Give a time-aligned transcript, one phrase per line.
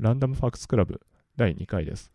[0.00, 1.02] ランダムファクスクラブ
[1.36, 2.10] 第2回です。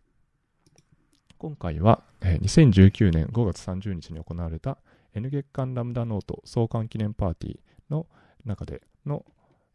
[1.38, 4.78] 今回は、えー、2019年5月30日に行われた
[5.14, 8.08] N 月間ラムダノート創刊記念パーティーの
[8.44, 9.24] 中での、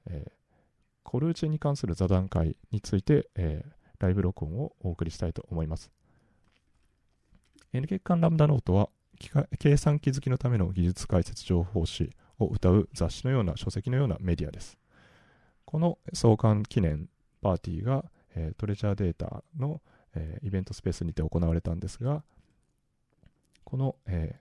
[0.08, 0.32] えー、
[1.04, 5.90] コルーチェに関する座談会について、えー、ライブ録音をお送りしたいと思います。
[7.72, 8.90] N 月間ラムダノートは
[9.58, 12.10] 計算機好きのための技術解説情報誌
[12.40, 14.78] を謳う雑誌のような書籍のようなメディアです。
[15.64, 17.08] この創刊記念
[17.42, 18.06] パーティーが、
[18.36, 19.82] えー、トレジャーデータの、
[20.16, 22.24] えー、イベントスペースにて行われたんですが、
[23.64, 24.40] この、え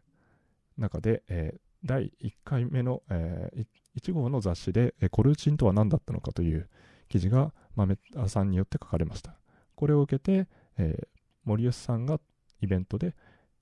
[0.78, 3.50] ー、中で、え第1回目の、え
[3.96, 6.68] 1号の雑誌で、えコルチンとは何だったのかという
[7.08, 9.34] 記事が豆田さんによって書かれました。
[9.76, 10.46] これを受けて、
[10.76, 11.08] え
[11.44, 12.20] 森吉さんが
[12.60, 13.14] イベントで、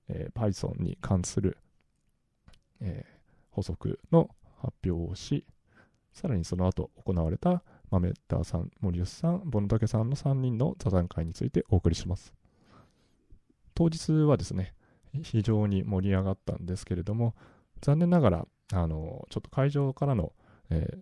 [0.09, 1.57] え Python に関する、
[2.81, 3.05] え
[3.51, 5.45] 補足の発表をし、
[6.13, 12.33] さらにその後行われた豆田さん、森吉さん、ボノタケさんの3人の座談会についてお送りします。
[13.73, 14.73] 当日はですね、
[15.23, 17.35] 非常に盛り上がったんですけれども、
[17.81, 20.33] 残念ながら、あの、ちょっと会場からの、
[20.69, 21.01] えー、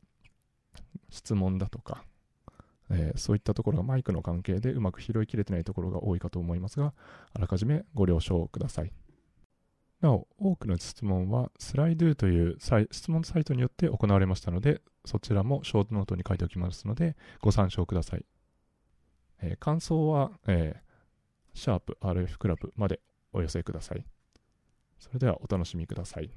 [1.09, 2.03] 質問だとか、
[2.89, 6.93] えー、そういったところがマイクの関係でうまく拾いきれてないところが多いかと思いますが、
[7.33, 8.91] あらかじめご了承ください。
[10.01, 12.57] なお、多くの質問はスライドゥという
[12.91, 18.25] 質問サイトによって行われましたので、そちらもショートノートに書いておきますので、ご参照ください。
[19.41, 22.99] えー、感想は、えー、シャープ RF クラブまで
[23.33, 24.05] お寄せください。
[24.99, 26.29] それではお楽しみください。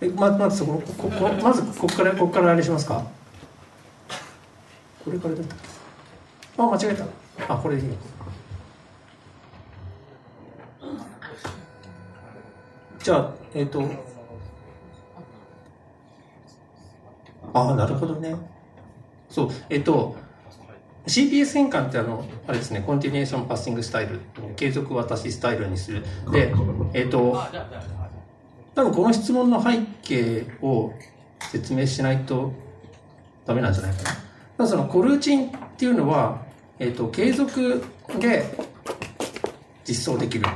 [0.00, 3.04] えままずそこここまずここからここからあれしますか？
[5.04, 5.64] これからだったっけ
[6.62, 6.96] あ間違え
[7.46, 7.94] たあこれでいいよ
[13.02, 13.82] じゃあ、えっ、ー、と、
[17.54, 18.36] ああ、なるほどね。
[19.28, 20.16] そう、えっ、ー、と、
[21.06, 24.20] CPS 変換ってあの、あれですね、コンティニエーションパッシングスタイル、
[24.56, 26.04] 継続渡しスタイルにする。
[26.30, 26.52] で、
[26.92, 27.40] えっ、ー、と、
[28.74, 30.92] 多分この質問の背景を
[31.50, 32.52] 説明しないと
[33.46, 34.10] ダメなんじゃないかな。
[34.58, 36.42] まずそのコルーチンっていうのは、
[36.78, 37.82] えっ、と、継続
[38.20, 38.44] で
[39.86, 40.46] 実装できる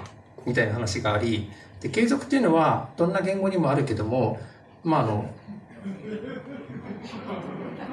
[0.44, 1.50] みたいな話があり、
[1.84, 4.41] で継続っていうのはどんな言語にもあるけども
[4.83, 5.31] まああの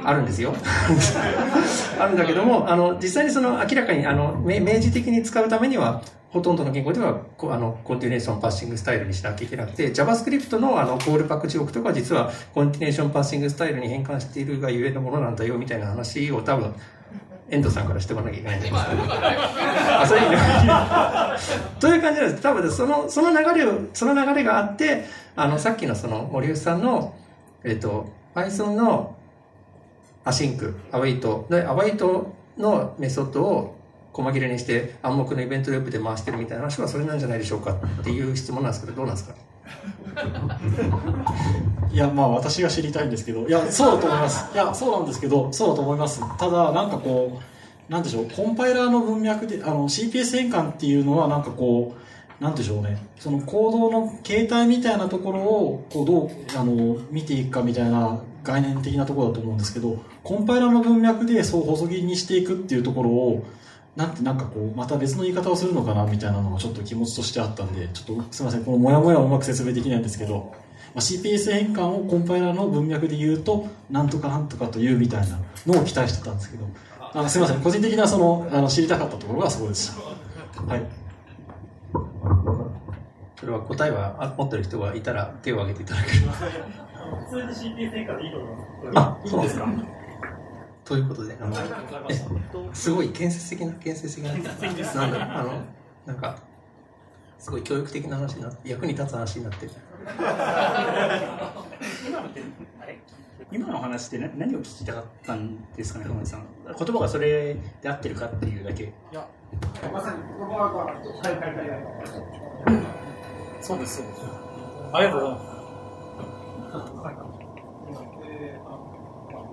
[0.04, 0.56] あるんですよ。
[2.00, 16.74] あるんだけどもあの実際にその明らかにあの明示的に使うためにはほとんどの言語ではあのコンティネーションパッシングスタイルにしなきゃいけなくて JavaScript のあのコールパック地獄とか実はコンティネーションパッシングスタイルに変換しているがゆえのものなんだよみたいな話を多分
[17.52, 22.42] 遠藤さんからしてもらわなきゃいけないんですあ、そういうという感じなんです。
[22.42, 27.14] 多分その、その流れを、その流れがあって、あの、さっきのその森内さんの、
[27.64, 29.18] えっ、と、Python の
[30.24, 33.76] async、await、で、 await のメソッドを
[34.14, 39.36] 細切れにして暗黙のイベントループで回してるみたいな話はそれなんじゃないでしょうかっていう質問なんですけど、どうなんですか
[41.92, 44.54] いやまあ私が知りたいんですけどいやそうだと思います。
[44.54, 46.22] いやそうなんですけどそうだと思います。
[46.38, 47.40] ただなんかこ
[47.90, 51.96] うなんでしょうコンパイラーの文脈であの CPS 変換っていうのはなんかこ
[52.40, 53.06] うなんでしょうね。
[53.20, 63.46] その行動の形態みたいなところをこうどうあの見ていくかみたいな概念的なところだと思うんですけどコンパイラーの文脈でそう細切りにしていくっていうところを
[63.96, 70.54] なんてなんかこう、また別の言い方をするのかなみたいなのがちょっと気持ちとしてあったんで、ちょっとすみません、このモヤモヤをうまく説明できないんですけど、
[70.94, 76.66] まあ、CPS 変換をコンパイラーの文脈で言うと、なんとかなんとかというみたいなのを期待してたんですけど、
[77.00, 80.02] あのすみません、個人的なその、あの知りたかったところがそこでした。
[80.64, 80.86] はい。
[83.38, 86.34] それは答えは持ってる人がいたら手を挙げていただければ。
[87.28, 88.48] 普通に CPS 変換でいいと思
[88.84, 88.98] います。
[88.98, 89.68] あ、そうですか。
[90.92, 91.56] ということで、あの、
[92.74, 95.64] すごい建設的な、建設的な、なんだあの、
[96.06, 96.36] なんか、
[97.38, 99.72] すごい教育的な話になって、役に立つ話になってる。
[103.54, 106.46] 今の話って何を聞きたかったんですかね、浜田さん。
[106.66, 108.84] 言葉がそれで合ってるかっていうだけ。
[108.84, 109.26] いや、
[109.94, 113.64] まさに言葉が、はいはいはい。
[113.64, 114.22] そうです、そうです。
[114.94, 115.28] ありがとうご
[117.04, 117.31] ざいます。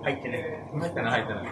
[0.03, 0.41] 入ってない。
[0.41, 1.43] 入ってない、入ってない。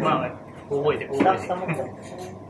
[0.00, 0.30] まあ、
[0.70, 2.44] 覚えて、覚えて。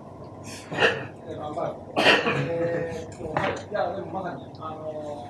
[3.71, 5.27] いや、でもまさに、あの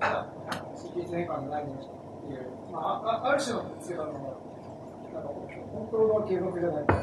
[0.00, 1.82] ー、変換のないものっ
[2.28, 2.40] ていう、
[2.72, 4.12] まあ、ある種のあの、
[5.14, 5.28] なんか、
[5.72, 6.94] 本当の継続じゃないか、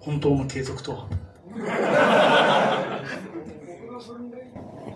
[0.00, 1.06] 本当の継続とは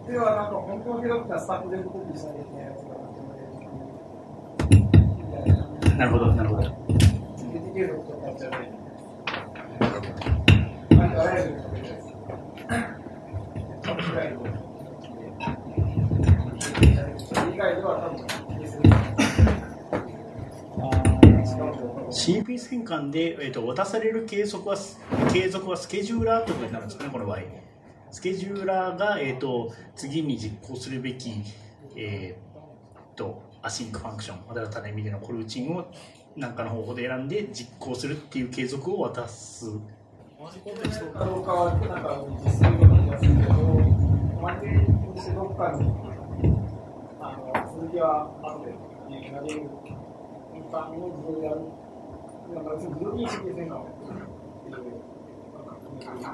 [0.07, 2.47] では、なんか本当に広くたスタッフ全部コピーしたりね。
[5.99, 6.97] なるほど、なるほど。
[22.11, 24.77] CPS 変換で、えーと、渡される継続は
[25.33, 27.66] 継続はスケジューラーということになるんですかね、この場合。
[28.17, 31.43] スケジューラーが、えーと、次に実行するべき、
[31.97, 35.85] えーと、 async function、または狭い意味でのコルーチンを
[36.35, 39.67] 何かの方法で選んで実行するっていう継続を渡す。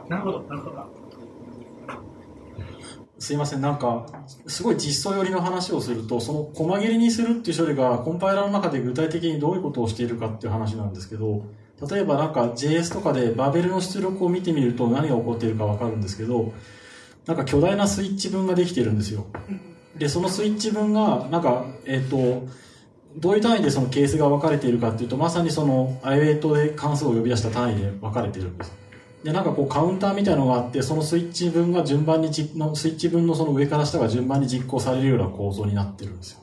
[0.09, 1.02] なるほど、なるほど。
[3.19, 4.07] すいません、なんか、
[4.49, 11.45] すごい実装寄りの話をすると、その細切りにするっていう処理がコンパイラーの中で具体的にどういうことをしているかっていう話なんですけど、
[11.89, 16.53] 例えばなんか JS とかでバーベルの出力を見てみると何が起こっているかわかるんですけど、
[17.27, 19.27] なんか巨大なスイッチ分ができてるんですよ。
[19.97, 22.49] で、そのスイッチ分が、なんか、えっ、ー、と、
[23.19, 28.82] どういう単位でそのケースが分かれているかっていうと、まさにその、アイウェイトで関数を呼び出した単位で分かれているんです。
[29.25, 36.39] で、なんかこうカウンターみたいのがあって、そのスイッチ分が順番にじ、のスイッチ分のその上から下が順番に実行されるような構造になってるんですよ。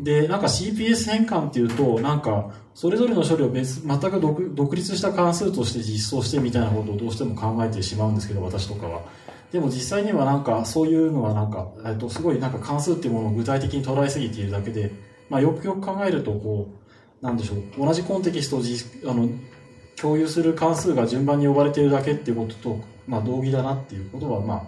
[0.00, 9.02] で、なんか CPS 変換っていうと、なんか、それぞれの処理を別、全く独立した関数として実装してみたいなことをどうしても考えてしまうんですけど、私とかは。
[9.52, 14.90] でも実際にはなんか、そういうのはなんか、えっと、すごいなんか関数っていうものを具体的に捉えすぎているだけで、
[15.30, 16.68] まあ、よくよく考えると、こ
[17.22, 18.76] う、なんでしょう、同じコンテキストをじ
[19.06, 19.28] あの
[20.00, 24.62] 共有する関数が順番に呼ばれているだけっていうことと、まあ、同義だなっていうことは、まあ、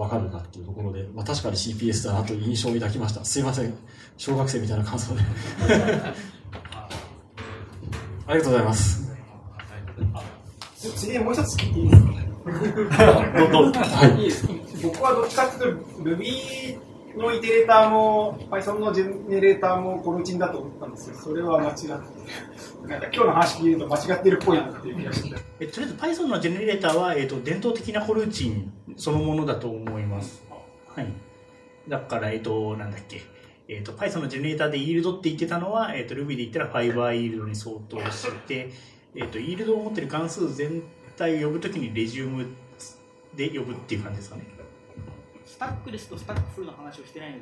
[0.00, 3.24] わかるなっていうところで、まあ、確かに CPS だなという印象を抱きました。
[3.24, 3.74] すいません。
[4.16, 5.20] 小学生みたいな感想で。
[8.26, 9.12] ありがとうございます。
[10.96, 12.12] 次にもう一つ聞いていいですか
[12.42, 16.76] はい、僕はどっちかっていうと Ruby
[17.16, 25.36] のイテレーターも Python のジェネレーターもコルチンだと思ったんですけど、それは間違って、なんか今日の話聞いると間違ってるっぽいなっていう気がして。
[25.60, 30.42] えとりあえず Python のジェネレーターは、えーと、伝統的なコルチンそのものだと思います。
[30.88, 31.06] はい。
[31.88, 33.22] だから、えっ、ー、と、なんだっけ。
[33.68, 38.70] えっ、ー、と、Python のジェネレーターでイールドって言ってたのは、え、ー、と、Ruby で言ったら Fiber イールドに相当して、
[39.14, 40.82] えっ、と、イールドを持ってる関数全
[41.16, 42.46] 体を呼ぶときにレジューム
[43.34, 44.44] で呼ぶっていう感じですかね。
[45.62, 47.38] stackless と stackful の話をしてないの？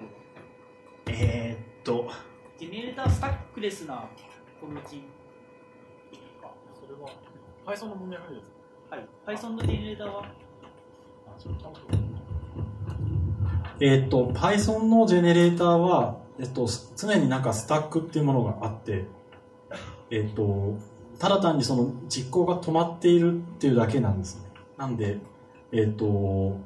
[1.06, 2.10] えー、っと。
[2.58, 4.10] ジェネレーター stackless な
[4.60, 5.04] コルーチン
[6.42, 7.08] あそれは
[7.64, 8.52] Python の文脈です
[8.90, 9.08] はい。
[9.26, 10.26] Python のジェネレーターは？
[13.80, 19.06] えー、っと Python のジェネレーターは、えっと、常になんかスタックっていうものがあって。
[20.10, 20.76] えっと
[21.18, 24.50] ただ単にその実行が止まっているっていうだけなんですね。
[24.76, 25.16] なんで
[25.72, 26.58] えっと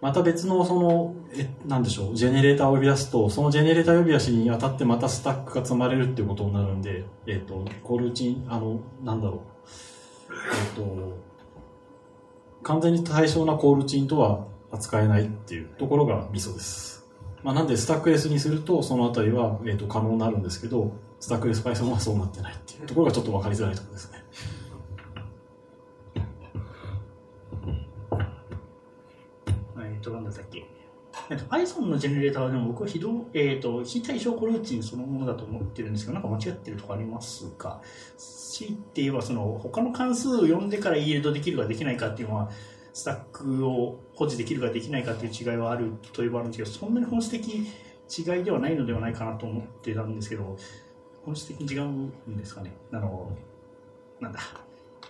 [0.00, 10.32] また別のその、え、なんでしょう、ジェネレーターを呼び出すと、そのジェネレーター呼び出しに当たってまたスタックが積まれるっていうことになるんで、えっ、ー、と、コールチン、あの、なんだろう、
[10.76, 11.18] えっ、ー、と、
[12.62, 17.06] 完全に対象なコールチンとは扱えないっていうところがミソです。
[17.42, 24.20] まあ、なんでスタックレスにすると、そのあたりは、えっ、ー、と、可能になるんですけど、スタックレス Python はそうなってないっていうところがちょっとわかりづらいところですね。
[30.00, 30.66] と、なんだったっけ。
[31.30, 37.80] えっと、Python のジェネレーターはでも僕は非同、え、ー、と、非対称コルーチンそのものだと思ってるんですけど、なんか間違ってるとこありますか
[38.18, 42.50] 強いて言えば、その、他の関数を読んでからイールドできるかできないかっていうのは、
[42.92, 50.56] スタックを保持できるかできないかっていう違いはあるというばあるんですけど、そんなに本質的違いではないのではないかなと思ってたんですけど、
[51.24, 52.72] 本質的に違うんですかね？
[52.92, 53.30] あの、
[54.18, 54.40] なんだ。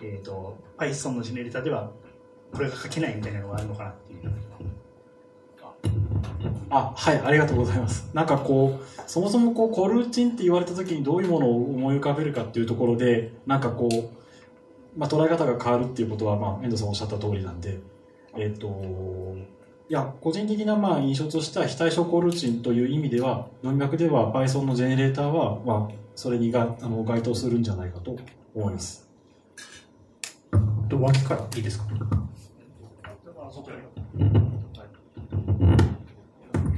[0.03, 1.91] えっ、ー、と、Python のジェネレーターでは、
[2.53, 4.50] これが書けないみたいなのがあるのかなっていう。
[6.69, 8.09] あ、はい、ありがとうございます。
[8.13, 17.79] なんかこう、そもそもこう、コルーチンって言われた時にどういうものを思い浮かべるかっていうところで、なんかこう、まあ、捉え方が変わるっていうことは、まあ、遠藤さんおっしゃった通りなんで、
[18.37, 19.37] えっ、ー、と、
[19.89, 28.15] いや、個人的なまあ印象としては非対称コルーチンという意味では、文脈では Python のジェネレーターは、まあ、それにがあの該当するんじゃないかと
[28.55, 29.09] 思います。
[30.89, 31.85] と脇からいいですか？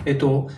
[0.05, 0.50] えっと、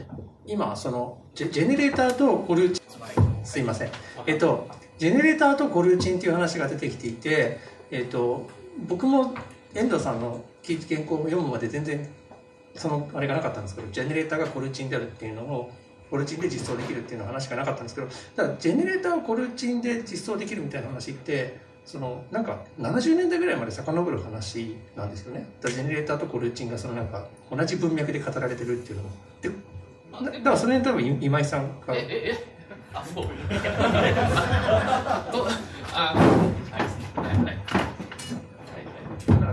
[0.46, 3.90] 今、その、ジェジェネレーターとコルチン、すいません。
[4.26, 7.60] えっと、ジェネレーターとコルチンっていう話が出てきていて、
[7.92, 8.48] えっと、
[8.88, 9.36] 僕も
[9.76, 12.10] 遠藤さんの原稿を読むまで全然、
[12.76, 15.72] その、あれがなかったんですけど、ジェネレーターがコルチンであるっていうのを、
[16.10, 29.10] コルチンで実装できるっていうの話がなかったんですけどただジェネレーターをコルチンで実装できるみたいな話ってそのなんか70年代ぐらいまで遡る話なんですよねジェネレーターとコルチンがそのなんか同じ文脈で語られてるっていうのも
[29.50, 29.56] で
[30.26, 32.38] だだからそれに多分い今井さんがえ、え、え、
[32.94, 33.26] あ、そう。
[33.26, 35.48] あと、
[35.94, 36.82] あ、はい、
[37.28, 37.58] はい、はい。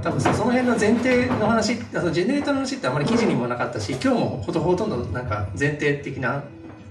[0.03, 6.43] 多分そその辺の前提の話あのジェネレーターの話ってあまり記事にもなかったし今日もほとほとんどなんか前提的な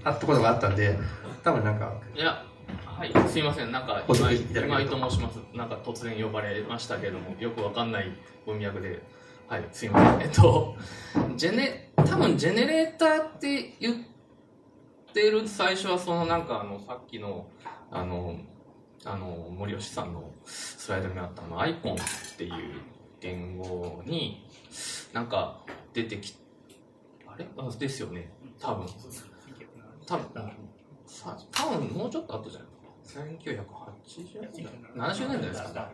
[0.02, 0.98] あったことがあったんで
[1.44, 2.44] 多分なんかいや、
[2.86, 5.38] はい、すいません、なんか今井と申します。
[5.54, 8.10] なんか突然呼ばれましたけれども、よくわかんない
[8.46, 9.02] 文脈で、
[9.48, 10.28] はい、すいません。
[10.28, 10.76] えっと、
[11.36, 13.96] ジェネ、多分ジェネレーターって言っ
[15.12, 17.46] てる最初はそのなんかあの、さっきの、
[17.90, 18.36] あの、
[19.04, 21.96] あの、森吉さんのスライドにあったあの、アイコンっ
[22.38, 22.52] ていう
[23.20, 24.46] 言語に、
[25.12, 25.60] なんか
[25.92, 26.34] 出てき、
[27.26, 27.46] あれ？
[27.58, 28.30] あですよね。
[28.58, 28.86] 多分。
[30.06, 30.52] 多分、
[31.06, 32.68] さ多分もうちょっと後じゃない
[33.38, 34.64] ？1980年
[34.96, 35.90] 代70年代ですか？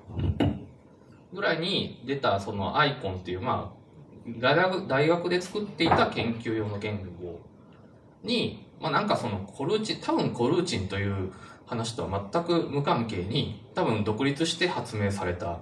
[1.32, 3.78] ぐらいに出たそのアイコンっていう、まあ、
[4.38, 7.40] 大学大学で作っていた研究用の言語
[8.22, 11.32] に、まあなんかそのコルーチン、多分コルーチンという
[11.66, 15.60] 話とは全く無関係に、多分独立して発明された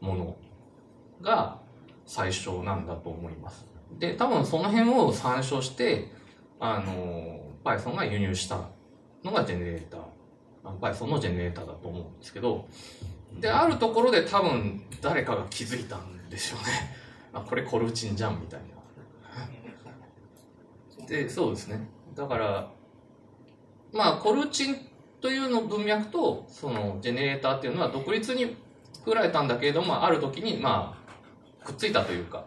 [0.00, 0.36] もの
[1.20, 1.60] が
[2.06, 3.66] 最初なんだと思います。
[3.98, 6.12] で、多分その辺を参照して、
[6.60, 8.60] あの、Python が輸入した
[9.24, 10.00] のがジェネレーター。
[10.80, 12.66] Python のジェネレーターだと思うんですけど、
[13.34, 16.64] で、あるところで多分誰かが気づいたんですよね。
[17.32, 18.66] あ、これコルチンじゃんみたいな。
[21.06, 21.88] で、そうですね。
[22.14, 22.70] だから、
[23.92, 24.76] まあ、コルチン
[25.20, 28.56] というの文脈と、そのジェネレーターっていうのは独立に
[28.92, 30.98] 作られたんだけれども、ある時に、ま
[31.62, 32.44] あ、くっついたというか、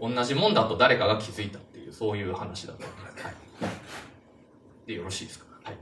[0.00, 3.24] 同じもんだと誰かが気づいたっていう、そういう話だと思います。
[3.24, 3.34] はい。
[4.86, 5.46] で、よろしいですか？
[5.64, 5.76] はい。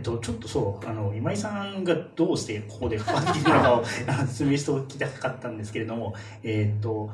[0.00, 3.84] えっと、ちょっとそう、あの、今井さんがどうしてここで関わっているのかを
[4.26, 7.10] 説明しておきたかったんですけれども、えっと、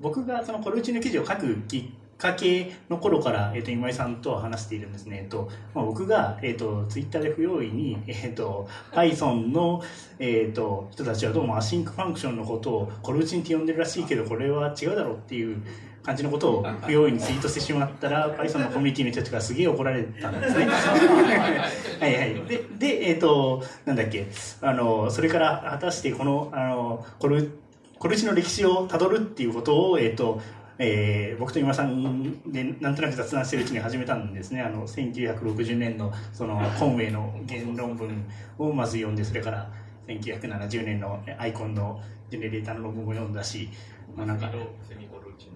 [0.00, 1.84] 僕がそのコルーチンの記事を書くきっ
[2.20, 5.20] かけの頃から、えっと、今井さんとは話しているんですね。
[5.22, 9.82] えっと、まあ、僕が、えっと、ツイッターで不用意に、えっと、Python の、
[10.18, 15.62] えっと、人たちはどうも async function のことをコルーチンって呼んでるらしいけど、これは違うだろうっていう
[16.02, 20.66] 感じのことを不用意にツイートしてしまったら、Python のコミュニティの人たちがすげえ怒られたんですね。
[22.00, 22.34] はいはい。
[22.46, 24.26] で、で、えっ、と、なんだっけ、
[24.60, 27.50] あの、それから果たしてこの、あの、コル、
[27.98, 30.40] コルチの歴史をたどるっていうことを、えっ、と、
[30.82, 34.62] えー僕と今さんでなんとなく雑談してるうちに始めたんですね。
[34.62, 38.26] あの、1960年の、その、コンウェイの原論文
[38.58, 39.70] をまず読んで、それから、
[40.06, 43.68] 1970年のアイコンのジェネレーターの論文を読んだし、
[44.16, 44.50] まあなんか、
[44.88, 45.50] セミコルーチン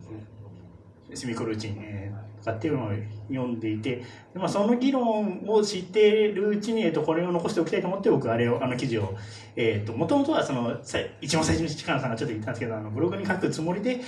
[1.16, 2.90] シミコルチン、えーとかっていうのを
[3.28, 4.02] 読んでいて、
[4.34, 9.16] まあ、その議論を知っているうちに、えっと、これを残しておきたいと思って、僕、あれを、あの記事を、
[9.56, 10.76] えっと、もともとは、その、
[11.20, 14.00] 一番最初に力さんがちょっと言ったんですけど、あの、ブログに書くつもりで、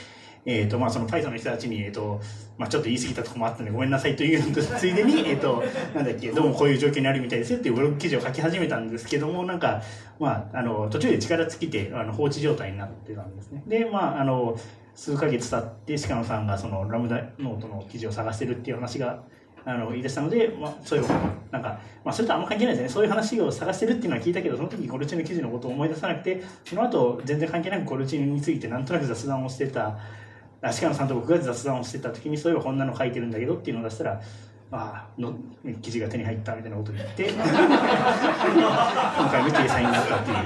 [0.46, 2.20] えっと、まあ、その大佐の人たちに、えっと、
[2.56, 5.62] まあ、ちょっと言い過ぎたとこもあったんで、ごめんなさいというのとついでに、えっと、
[5.94, 9.82] なんだっけ、どうもこういう状況にあるみたいですよっていうブログ記事を書き始めたんですけども、なんか、
[10.20, 13.64] まあ、あの、途中で力尽きて、あの、放置状態になってたんですね。
[13.66, 14.56] で、まあ、あの、
[14.94, 19.24] 数ヶ月経って鹿野さんがそのラムダノートの記事を探してるっていう話が
[19.66, 21.08] あの言い出したので、まあ、そういう
[21.50, 29.98] なんか、まあ、それとあんま関係ないですねそういう話を探してるっていうのは聞いたけどその時コルチンの記事のことを思い出さなくてその後全然関係なくコルチンについてなんとなく雑談をしてた
[30.60, 34.20] 鹿野さんと僕が雑談をしてた時にそういえばこんなの書いてるんだけどっていうのを出したら
[34.72, 35.34] ああの
[35.80, 37.54] 記事が手に入ったみたいなことを言って 今回
[39.44, 40.36] の掲載になったっていう。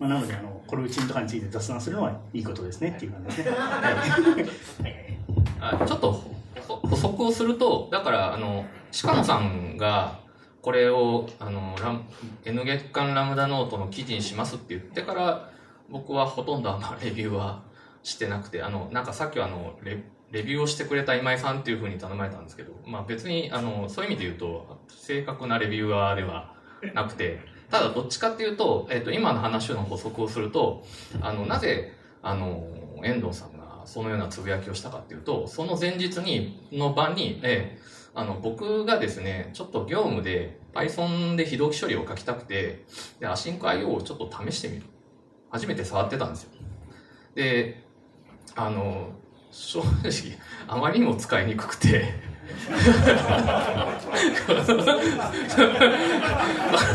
[0.00, 3.56] まあ、なのであのコルチンとかについて雑談するのはいいことですねっていう感じですね。
[4.82, 5.12] はい
[5.60, 6.12] あちょっと
[6.66, 8.64] 補補足をすると、だから、あの、
[9.02, 10.20] 鹿野さんが、
[10.60, 12.02] これを、あの、ラム
[12.44, 15.50] N 月間ラムダノートの記事にしますって言ってから、
[15.88, 17.62] 僕はほとんどあの、レビューは
[18.02, 26.54] してなくて、あの、なんかさっきはあの、レレビューをしてくれた今井さんっていうふうに頼まれたんですけど、まあ別に、あの、そういう意味で言うと、正確なレビュアーでは
[26.94, 27.40] なくて、
[27.70, 30.84] ただどっちかっていうと、えっ、と、今の話の補足をすると、
[31.20, 31.92] あの、なぜ、
[32.22, 32.66] あの、
[33.04, 42.84] 遠藤さんがそのようなつぶやきをしたかっていうと、その前日に、の場に、えーあの、僕がですね、ちょっと業務で Python で非同期処理を書きたくて、
[43.20, 44.82] で、アシンク IO をちょっと試してみる。
[45.50, 46.50] 初めて触ってたんですよ。
[47.34, 47.81] で、
[48.56, 49.10] あの、
[49.50, 52.32] 正直、あまりにも使いにくくて、
[54.64, 54.74] そ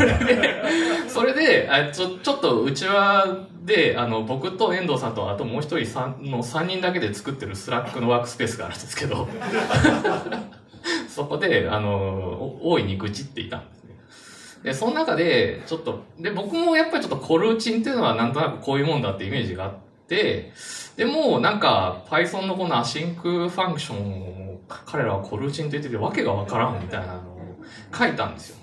[0.04, 0.64] れで、
[1.08, 9.28] それであちょちょっとうちわで、あの、僕と遠藤さんと、あともう一人の3人だけで作ってる Slack のワークスペースがあるんですけど、
[11.10, 13.96] そこで、あの、お大いに愚痴っていたんですね。
[14.64, 20.54] で、その中で、ちょっと、で、僕もやっぱりちょっとコルーチンっていうのはなんとなくこういうもんだってイメージがあって、で
[21.06, 27.58] も、なんか、Python のこの async function を彼らはコルーチンと言っててわけがわからんみたいなのを
[27.94, 28.58] 書いたんですよ。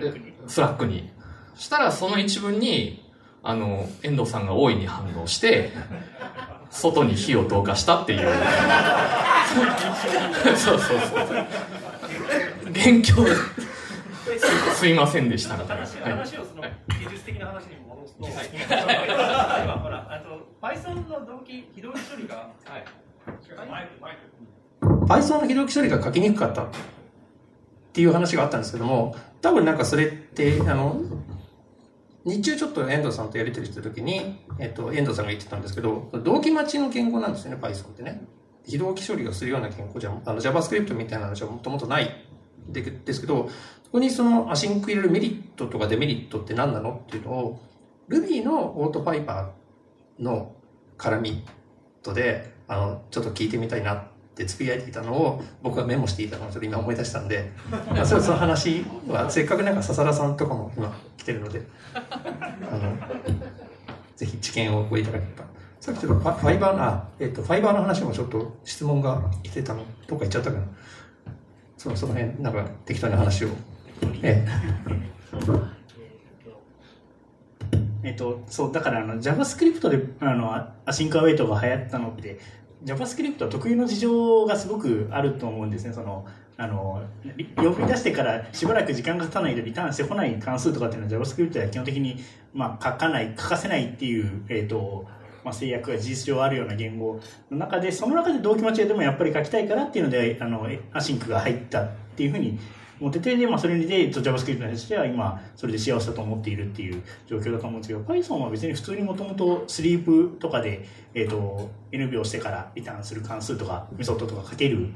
[0.00, 0.12] で
[0.46, 1.10] Slack に。
[1.54, 3.08] そしたらその一文に、
[3.42, 5.72] あの、遠藤さんが大いに反応して、
[6.70, 8.20] 外に火を投下したっていう。
[10.56, 11.20] そうそうそう。
[12.72, 13.26] 元凶
[14.38, 15.82] すすいませんでしたみたいな。
[15.82, 16.68] はい話をその技
[17.10, 17.70] 術的な話に
[18.00, 18.26] 戻すと、
[19.64, 22.84] 今ほら、あと Python の同期、非同期処理が、はい、
[23.68, 24.16] マイク、マイ
[24.80, 25.06] ク。
[25.06, 26.66] Python の非同期処理が書きにくかったっ
[27.92, 31.00] ていう話があったんですけども、多分なんかそれって、あの、
[32.24, 38.22] 日中ちょっと遠藤さんとやり取りしたときに、えっと、遠藤さんが言ってたんですけど、同期待ちの言語なんですよね、Python ってね。
[38.66, 42.26] 非同期処理をするような言語じゃ、あの JavaScript みたいなのじゃもともとない
[42.68, 43.48] でですけど、
[43.84, 47.60] そこにそのアシンク入れるメリットとかデメリットって何なのっていうのを、
[48.10, 50.52] Ruby のオートパイパーの
[50.98, 51.44] 絡み
[52.02, 54.02] とで、あの、ちょっと聞いてみたいなっ
[54.34, 61.62] てつぶやいていたのを僕がメモしていたのをちょっと今思い出したんで、 まあ、そその話はせっかくなんか笹田さんとかも今来てるので、
[61.94, 62.96] あの、
[64.16, 65.44] ぜひ知見をごいただければ。
[65.80, 70.64] さっきちょっとファファイバーの、あ、えっ、と、ファイバーの話もちょっと質問が来てたの、どっか行っちゃったかな。
[71.78, 73.48] その、その辺、なんか適当な話を。
[74.22, 75.79] ええ
[78.02, 80.54] えっと、そう、だからあの JavaScript であの
[80.84, 82.38] async await が流行ったのって、
[82.84, 85.92] JavaScript は特有の事情がすごくあると思うんですね。
[85.92, 86.26] その
[86.56, 87.02] あの
[87.56, 95.06] 呼び出してからしばらく時間が経たないとリターンしてこない関数とかっていうのは JavaScript では基本的に、まあ、書かない、書かせないっていう、えっと、
[95.42, 97.18] まあ、制約が事実上あるような言語
[97.50, 102.58] の中で、その中で同期待ちでもやっぱり書きたいからっていうので、あの、 async が入ったっていうふうに
[103.00, 114.90] 思ってて、で、まあ、それで、JavaScript の人としては今、それで幸せだと思っているっていう状況だと思うんですけど、Python は別に普通にもともと sleep とかで、えっと、N 秒してからリターンする関数とか、メソッドとか書ける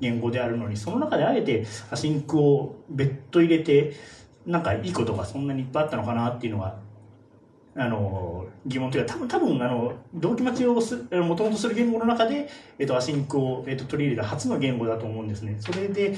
[0.00, 3.92] 言語であるのに、その中であえて async を別途入れて、
[4.46, 6.78] なんかいいことがそんなにいっぱいあったのかなっていうのは、
[7.76, 15.56] あの、疑問というか、多分、多分、あの、同期待ちを、もともとする言語の中で、えっと、 async を、えっと、取り入れた初の言語だと思うんですね。
[15.60, 16.16] それで、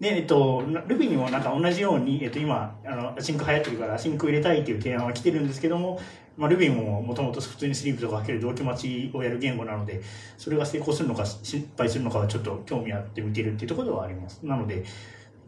[0.00, 6.00] で、えっと、Ruby にもなんか同じように、えっと、今、あの、 async 流行ってるから、 async 入れたいっていう提案は来てるんですけども、
[6.36, 10.02] まあ、Ruby ももともと普通にスリープとかかける同期待ちをやる言語なので、
[10.36, 14.40] それが成功するのか失敗するのかはちょっと興味あって見てるっていうところではあります。
[14.42, 14.84] なので、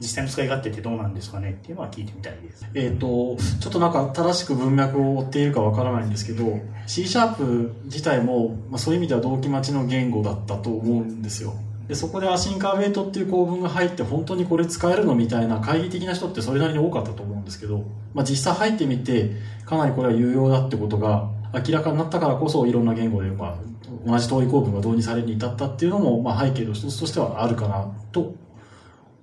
[0.00, 2.66] 実際の使い勝手ってどうなんですかねっていうのは聞いてみたいです。
[2.74, 11.54] えっ、と、ちょっとなんか正しく文脈を追っているかわからないんですけど、C シャープ自体も、まあ、そういう意味では同期待ちの言語だったと思うんですよ。
[11.88, 19.30] で、そこでアシンカーウェイトっていう構文が入って本当にこれ使えるのみたいな懐疑的な人ってそれなりに多かったと思うんですけど、まあ、実際入ってみて、
[19.64, 23.58] かなりこれは有用だってことが明らかになったからこそいろんな言語で、まあ、
[24.06, 28.34] 同じ遠い構文が導入されるに至ったっていうのも、まあ、背景の一つとしてはあるかなと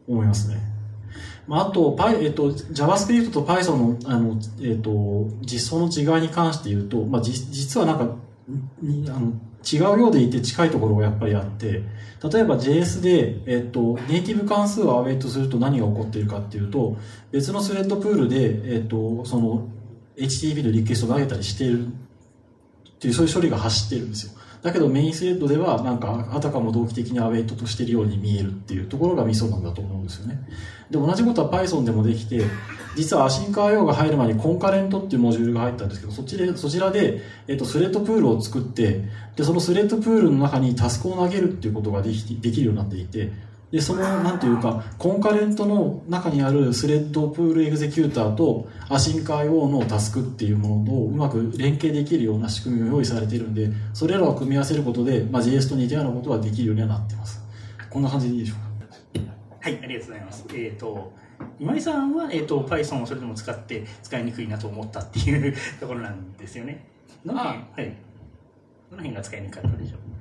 [0.07, 0.57] 思いますね。
[1.47, 8.15] まあ、あと、Py えっと、JavaScript と Python の、あの、えっと、実装の違いに関して言うと、まあ、実はなんか、
[8.81, 9.33] にあの
[9.71, 11.83] 違うようでいて近いところがやっぱりあって、
[12.31, 16.97] 例えば JS で、えっと、ネイティブ関数をアウェイトすると何が起こっているかっていうと、
[17.31, 19.67] 別のスレッドプールで、えっと、その、
[20.17, 21.89] HTTP のリクエストを投げたりしているっ
[22.99, 24.33] ていう、そういう処理が走っているんですよ。
[24.65, 30.39] だけどメインスレッドではなんかあたかも同期的にアウェイトとしてるように見えるっていうところがミソなんだと思うんですよね。
[30.89, 32.41] で、同じことは Python でもできて、
[32.95, 39.03] 実はアシンカー用が入る前にコンカレントっていうモジュールが入ったんですけど、そっちで、そちらで、えっと、スレッドプールを作って、
[39.35, 43.31] で、そのスレッドプールの中にタスクを投げるっていうことができできるようになっていて、
[43.71, 57.41] で、その、なんていうか、 concurrent の中にある ThreadPoolExecutor とアシンク IO のタスクっていうものをうまく連携できるような仕組みを用意されているんで、それらを組み合わせることで、まあ、JS と似たようなことができるようにはなってます。
[57.89, 58.65] こんな感じでいいでしょうか？
[59.61, 60.45] はい、ありがとうございます。
[60.53, 61.11] えっ、と、
[61.59, 66.85] 今井さんは、えっ、と、Python をそれでも使って使いにくいなと思ったっていうところなんですよね。
[67.25, 67.95] どの辺、はい。
[68.91, 70.14] どの辺が使いにくかったでしょう？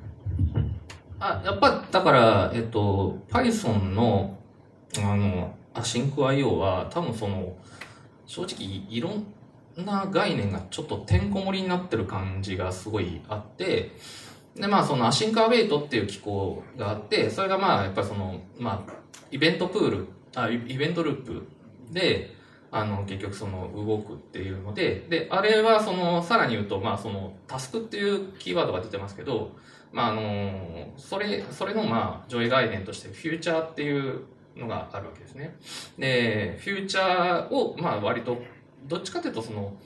[1.24, 4.38] あ、やっぱ、だから、えっと、Python の、
[4.98, 7.56] あの、 asyncio は、多分その、
[8.26, 9.26] 正直、いろん
[9.82, 13.92] な概念がちょっとてんこ盛りになってる感じがすごいあって、
[14.54, 18.92] で、まあ、その async await っていう機構があって、それがまあ、やっぱりその、まあ、
[19.30, 21.46] イベントプール、あ、イイベントループ
[21.90, 22.34] で、
[22.70, 29.52] あの、結局その動くっていうので、で、あれはその、さらに言うと、まあ、その、タスクっていうキーワードが出てますけど、
[29.94, 34.22] まあ、あの、それ、それのまあ、上位概念として、フューチャーっていう
[34.56, 35.56] のがあるわけですね。
[35.96, 38.42] で、フューチャーを、まあ、割と、
[38.88, 39.76] どっちかというと、その、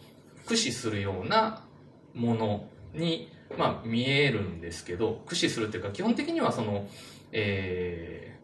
[0.44, 1.62] 駆使するような
[2.14, 6.88] ものに、まあ、見えるんですけど、駆使するっていうか、基本的にはその、
[7.32, 8.34] え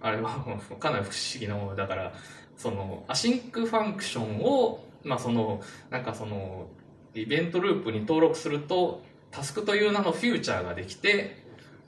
[0.00, 0.44] ー、あれは
[0.80, 2.12] かなり不思議なものだから、
[2.56, 6.66] その、 async function を、まあ、その、なんかその、
[7.14, 9.00] イベントループに登録すると、
[9.34, 11.42] タスクという名のフューチャーができて、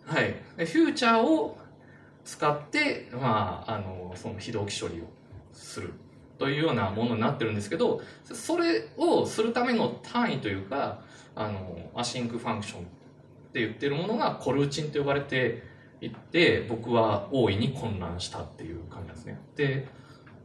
[0.05, 0.35] はい。
[0.57, 1.57] でフューチャーを
[2.25, 5.05] 使って、まあ、あの、その非同期処理を
[5.53, 5.93] する
[6.39, 11.03] というようなものになってるんですけど、それをするための単位というか、
[11.37, 12.83] あの、 async function っ
[13.53, 15.63] て言ってるものがコルーチンと呼ばれて
[16.01, 19.41] いって、僕は大いに混乱したっていう感じなんですね。
[19.55, 19.89] で、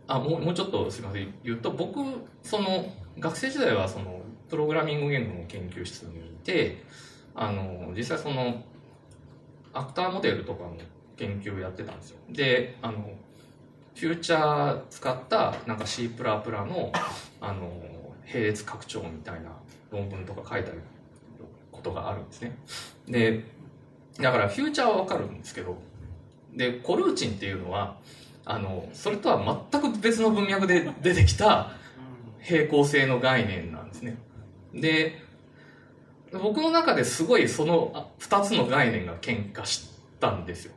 [0.07, 1.99] あ、もうもうちょっとすみません、言うと、僕、
[2.43, 4.20] その、学生時代はその、
[4.51, 6.83] プログラミング言語の研究室にいて、
[7.33, 8.61] あの、実際その、
[9.73, 10.75] アクターモデルとかの
[11.15, 12.17] 研究をやってたんですよ。
[12.29, 13.11] で、あの、
[13.95, 16.91] フューチャー使ったなんか C++ の、
[17.39, 17.71] あの、
[18.27, 19.51] 並列拡張みたいな
[19.89, 20.71] 論文とか書いた
[21.71, 22.57] ことがあるんですね。
[23.07, 23.45] で、
[24.19, 25.77] だからフューチャーはわかるんですけど、
[26.53, 27.97] で、コルーチンっていうのは、
[28.43, 31.71] あの、それとは全く別の文脈で出てきた
[32.41, 34.17] 平行性の概念なんですね。
[34.73, 35.21] で、
[36.31, 40.73] 僕の中ですごいそのあ二つの概念が喧嘩したんですよ。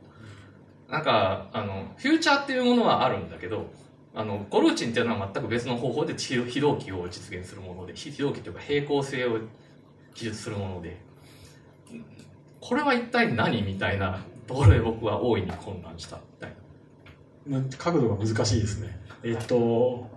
[0.89, 3.65] なんか、あの、フューチャーっていうものはあるんだけど、
[4.13, 9.39] あの、コルーチンっていうのは全く別の方法で非非同期を実現するもので、非同期というか平行性を
[10.13, 11.01] 記述するもので、
[12.61, 16.51] これは一体何みたいな ところで僕は大いに混乱したみたい
[17.47, 17.61] な。
[17.77, 18.99] 角度が難しいですね。
[19.23, 20.09] えっと、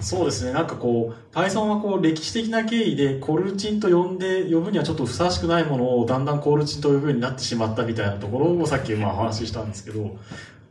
[0.00, 10.16] そうですね、なんかこう、Python はこう歴史的な経緯でコルチンと呼んで、呼ぶにはちょっとふさわしくないものをだんだんコルチンと呼ぶようになってしまったみたいなところをさっきまあ話ししたんですけど、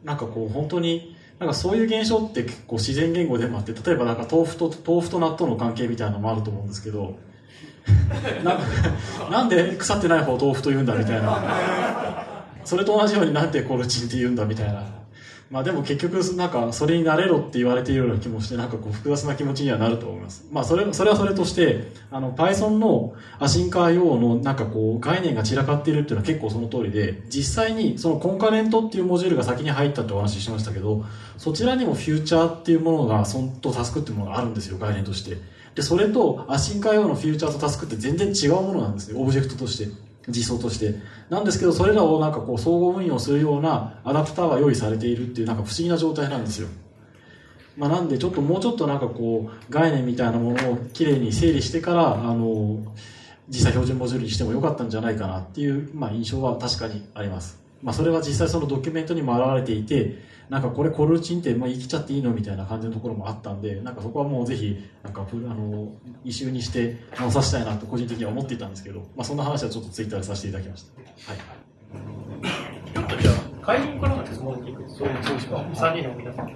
[0.04, 7.18] なんかこう本当に、なんかそういう現象って結構自然言語でもあって、例えばなんか豆腐と、豆腐と納豆の関係みたいなのもあると思うんですけど、
[8.44, 8.60] な
[9.30, 11.44] なんで腐ってない方を豆腐と言うんだみたいな。
[12.66, 14.99] それと同じようになんでコルチンって言うんだみたいな。
[15.50, 20.46] まあでも結局なんかそれになれろって言われているような気もしてなんかこう複雑な気持ちにはなると思います。
[20.52, 31.04] まあそれそれはそれとしてあの Python のアシンカー用のなんかこう概念が散らかっているっていうのは結構その通りで実際にそのコンカレントっていうモジュールが先に入ったってお話ししましたけど
[31.38, 35.38] そちらにもフューチャーっていうものがそんとタスクっていうものがあるんですよ概念として。
[35.74, 40.09] でそれとアシンカー用のフューチャーとタスクって全然違うものなんですねオブジェクトとして。
[40.28, 40.96] 実装として。
[41.30, 46.68] なんですけど、それらをなんかこう、総合運用するようなアダプターが用意されているっていうなんか不思議な状態なんですよ。
[47.78, 52.80] まあなんで、ちょっともうちょっとなんかこう、概念みたいなものをきれいに整理してから、あの、
[53.48, 57.60] 実際標準モジュールにしてもよかったんじゃないかなっていう、まあ印象は確かにあります。
[57.82, 60.18] まあそれは実際そのドキュメントにも現れていて、
[60.50, 65.92] なんかこれコルチンってまあ言い切っちゃっていいのみたいな感じのところもあったんで、なんかそこはもうぜひ、なんかプあの、
[66.26, 71.32] 異臭にして直させたいなと個人的には思っていたんですけど、まあそんな話はちょっとツイッターでさせていただきました。
[71.32, 71.40] はい。
[72.94, 76.52] ちょっとじゃあ、会員からの質問に行くそうそうしま3人の皆さん。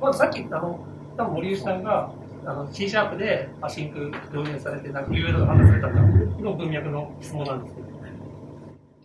[0.00, 0.80] まずさっき、あの、
[1.18, 2.10] 多分森内さんが、
[2.46, 7.88] あの、C シャープでアシンク導入されて、なんかいろいろ話されたの文脈の質問なんですけど。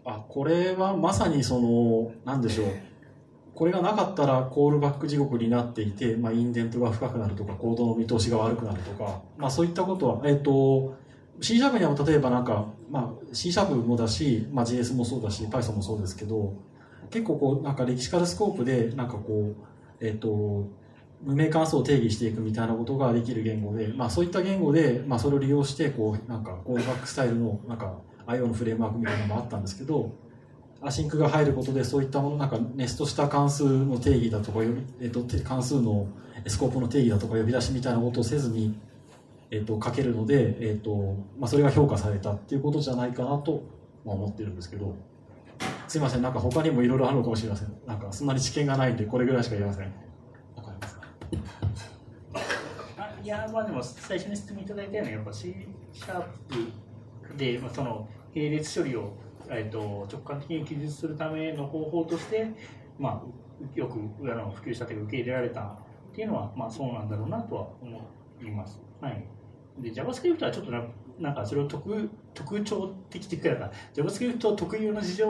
[0.06, 2.67] あ、これはまさにその、なんでしょう。
[3.58, 10.96] これがなかったらコールバック地獄になっていて、まあ、インデントが深くなるとか、コードの見通しが悪くなるとか、まあ、そういったことは、えっ、と、
[11.41, 16.54] C シャープには例えばなんか、まあ、C シャープもだし、まあ、JS もそうだし、Python もそうですけど、
[17.10, 19.56] 結構こう、なんか lexical scope で、なんかこ
[20.02, 20.67] う、えっ、と、
[21.24, 30.12] 無名関数を定義していくみたいなことができる言語で、まあ、そういった言語で、まあ、それを利用して、こう、なんか、コールバックスタイルの、なんか、IO のフレームワークみたいなのもあったんですけど、
[30.82, 34.60] async が入ることでそういったものなんかネストした関数の定義だとか、
[35.02, 36.08] えっと、関数の
[36.46, 38.78] スコープの定義だとか呼び出しみたいなことをせずに、
[39.52, 43.63] えっと、書けるので、えっとまあ、それが評価されたっていうことじゃないかなと
[44.06, 44.96] まあ思ってるんですけど
[45.88, 46.22] すいません。
[46.22, 47.74] なんか他にもいろいろあるのかもしれません。
[47.88, 49.86] なんかそんなに知見がないんでこれぐらいしか言えません。
[50.56, 51.02] わかりますか？
[52.98, 55.56] あいや、まあでも最初に質問いただいたように、やっぱ C
[55.94, 56.24] シャー
[57.30, 59.13] プで、まあ、その並列処理を、
[59.49, 62.47] えー、と直感的に記述するための方法として、
[62.99, 63.99] まあ、よく
[64.31, 65.75] あの普及したというか受け入れられたっ
[66.15, 68.01] ていうのは、まあ、そうなんだろうなとは思
[68.41, 68.79] います。
[69.01, 69.23] はい、
[69.79, 70.83] で JavaScript はちょっとな
[71.19, 75.27] なんかそれを特特徴的というか、JavaScript 特有の事情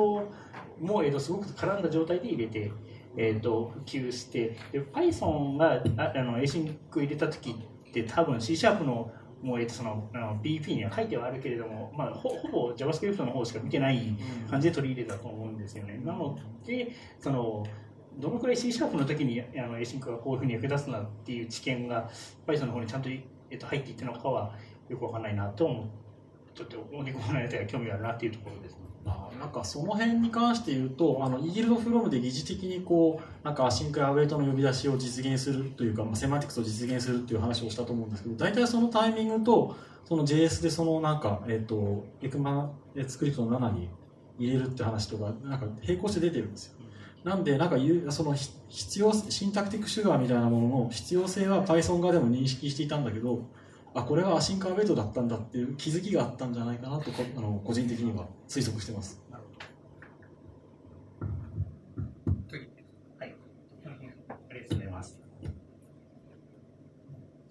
[0.81, 2.71] も、えー、とすごく絡んだ状態で入れて、
[3.15, 14.15] えー、と普及してで Python がああの Async 入れた時って多分 C シャープのもうえーとそのあの BP には書いてはあるけれども、まあ、ほほぼ JavaScript の方しか見てない
[14.49, 15.99] 感じで取り入れたと思うんですよね。
[16.03, 17.65] なのでその
[18.17, 22.09] どのくらい C シャープの時にあの Async がこういうふうに役立つなっていう知見が
[22.47, 24.55] Python の方にちゃんと,、えー、と入っていったのかは
[24.89, 25.87] よくわかんないなと思う
[26.55, 28.79] ちょっと鬼込まれたら興味あるなっていうところですね。
[29.39, 43.89] なんかその辺に関して言うと、あの、 yield from で疑似的にこう、なんか async や await の呼び出しを実現するというか、まあ、 semantics を実現するっていう話をしたと思うんですけど、大体そのタイミングと、その JS でそのなんか、えっ、と、 ECMAScript の7に
[44.39, 46.73] 入れるって話とか、なんか並行して出てるんですよ。
[47.23, 47.75] なんで、なんか、
[48.11, 53.41] その必要、 syntactic sugar みたいなものの必要性は Python 側でも認識していたんだけど、
[53.93, 59.19] あ、これは async await だったんだっていう気づきがあったんじゃないかなと、あの個人的には推測してます。
[59.31, 59.41] はい。
[63.19, 65.19] ありがとうございます。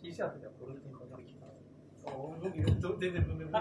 [0.02, 1.46] C シャープではコルティンが出てきた。
[1.46, 1.54] そう
[2.04, 2.05] 僕全然文明あ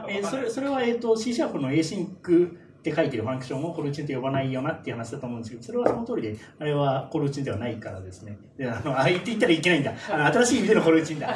[0.09, 8.37] えーそれそれは、えー、と C シャープの Async って書いてるファンクションをコルチンと呼ばないよなっていう話だと思うんですけど、それはその通りで、あれはコルチンではないからですね。
[8.57, 9.93] で、あの、あ、言って言ったらいけないんだ。
[10.11, 11.29] あの、新しい意味でのコルチンだ。
[11.33, 11.35] えっ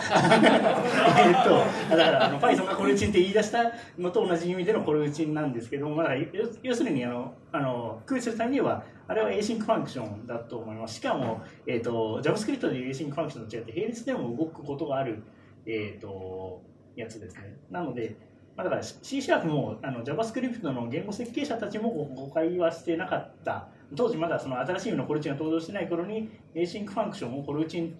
[1.89, 3.63] と、だから、あの、Python がコルチンって言い出した
[3.97, 6.27] のと同じ意味でのコルチンなんですけども、まあ、要
[6.61, 10.95] 要するに、あの、あの、クーセルさんには、あれは Async ファンクションだと思います。
[10.95, 15.23] しかも、えっ、と、JavaScript でいう Async ファンクションと違って、並列でも動くことがある、
[15.65, 16.61] えっ、と、
[16.99, 17.55] やつですね。
[17.69, 18.15] なので、
[18.55, 23.69] まあ、だから C シャープもあの JavaScript の言語設計者たちも誤解はしてなかった。
[23.95, 27.95] 当時まだその新しいのコルチンが登場してない頃に Async ファンクションをコルチン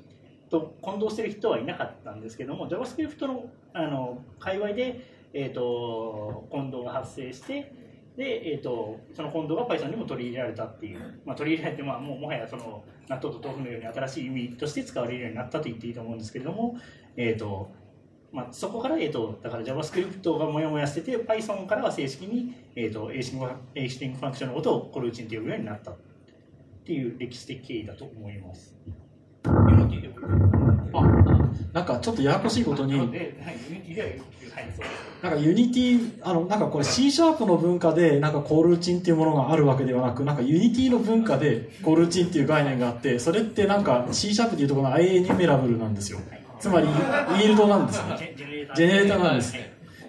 [0.49, 5.01] と混同してる人はいなかったんですけども JavaScript のあの界隈で、
[5.33, 7.71] えー、と混同が発生して
[8.17, 16.77] で、えー、とその混同が Python にも取り入れられたっていう、まあ、取り入れられて、まあ、もうもはやその納豆と豆腐のように新しい意味として使われるようになったと言っていいと思うんですけれども、
[17.15, 17.71] えーと
[18.31, 25.97] まあ、そこから、えー、とだから JavaScript がもやもやしてて Python からは正式に、えー、と Async ファンクションのことをコルチンと呼ぶようになったっ
[26.85, 28.75] ていう歴史的経緯だと思います。
[31.73, 32.97] なんかちょっとややこしいことに、
[35.21, 46.19] なんか Unity、あの、なんかこれ C シャープの文化で、なんかコールーチンっていうものがあるわけではなく、なんか Unity の文化でコールーチンっていう概念があって、それってなんか C シャープでいうところの IA エニュメラブルなんですよ。
[46.59, 48.35] つまり、 yield なんですね。
[48.37, 49.55] ジェネレーターなんです。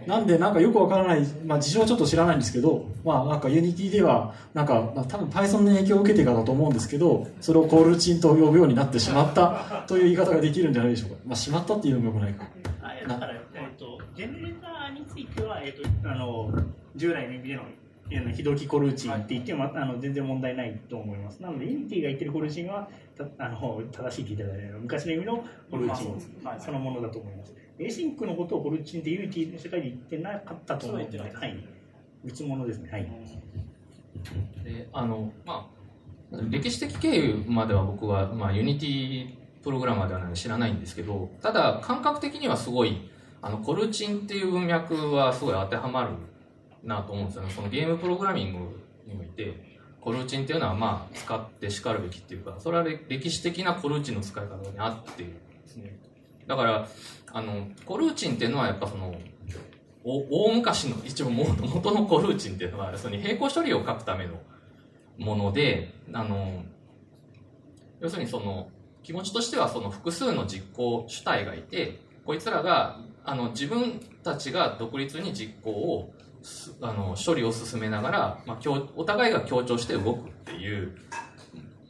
[0.06, 11.16] なんで、なんかよくわからない、まあ事情はちょっと知らないんですけど、まあなんか Unity では、なんか、まあ多分 Python の影響を受けてからだと思うんですけど、それをコールーチンと呼ぶようになってしまったという言い方ができるんじゃないでしょうか。
[11.26, 12.48] まあしまったっていうのもよくないか。
[12.82, 16.50] あだから、えっと、ジェネレーターについては、えっと、あの
[16.96, 17.62] 従来の意味での
[18.12, 21.40] あの非同期コルーチンって言っても、あの全然問題ないと思います。
[21.40, 26.20] なので、 Unity が言ってるコルーチンはたあの正しいって言いたら昔の意味のコルーチン
[26.58, 27.54] そのものだと思います。
[27.78, 31.64] async のことをコルーチンって Unity の世界で言ってなかったと思うので、はい、
[32.24, 32.90] 別物ですね。
[32.90, 33.10] はい。
[34.64, 35.70] であのま
[36.32, 43.10] あ歴史的経緯までは僕は、まあ、 Unity プログラマーではないので知らないんですけどただ感覚的にはすごい
[43.42, 46.10] あのコルーチンっていう文脈はすごい当てはまる
[46.82, 47.50] なと思うんですよね。
[47.50, 48.58] そのゲームプログラミング
[49.06, 55.30] においてコルーチンっていうのはまあ使ってしかるべきっていうかそれは歴史的なコルーチンの使い方にあってで
[55.66, 55.98] すね。
[56.46, 56.88] だから
[57.32, 59.14] あのコルーチンっていうのはやっぱその
[60.02, 64.40] お大昔の一応元のコルーチンっていうのはその並行処理を書くための
[65.18, 66.64] ものであの
[68.00, 68.70] 要するにその
[69.02, 76.14] 気持ちとしてはその複数の実行主体がいてこいつらがあの自分たちが独立に実行を
[76.81, 78.59] あの処理を進めながら、まあ、
[78.96, 80.96] お互いが協調して動くっていう、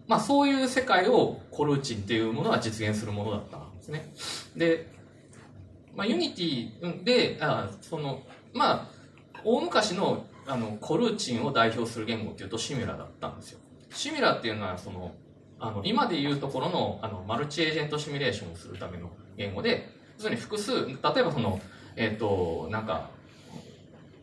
[0.08, 4.12] まあ、そういう世界をコルーチンっていうものが実現するものだったんですね。
[4.56, 4.86] で、
[5.94, 9.00] まあ、 Unity であそのまあ
[9.44, 13.60] 大昔のあのコルーチンを代表する言語っていうと Simula だったんですよ。
[13.90, 15.14] Simula っていうのはその
[15.60, 21.60] あの今でいうところのあのマルチエージェントシミュレーションをするための言語で要するに複数例えばその
[21.96, 23.10] えっ、となんか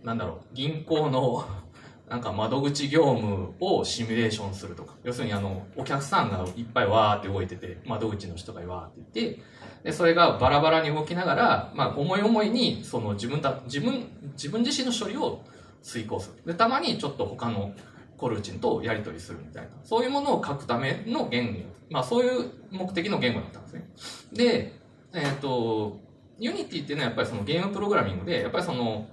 [0.08, 1.46] なんだろう銀行の
[2.08, 4.96] なんか窓口業務をシミュレーションするとか。
[5.04, 9.44] 要するにあのお客さんがいっぱいわーって動いてて窓口の人がわーって言って
[9.84, 15.42] でそれがバラバラに動きながら、まあ、思い思いにその自分た自分自分自身の処理を
[15.84, 16.54] 遂行する。
[16.54, 17.74] でたまにちょっと他の
[18.16, 19.70] コルチンとやり取りするみたいな。
[19.84, 23.90] そういうものを書くための言語、まあ、そういう目的の言語だったんですね。
[24.32, 24.80] で、
[25.14, 26.00] えっと
[26.40, 29.08] Unity っていうのはやっぱりそのゲームプログラミングで、やっぱりその、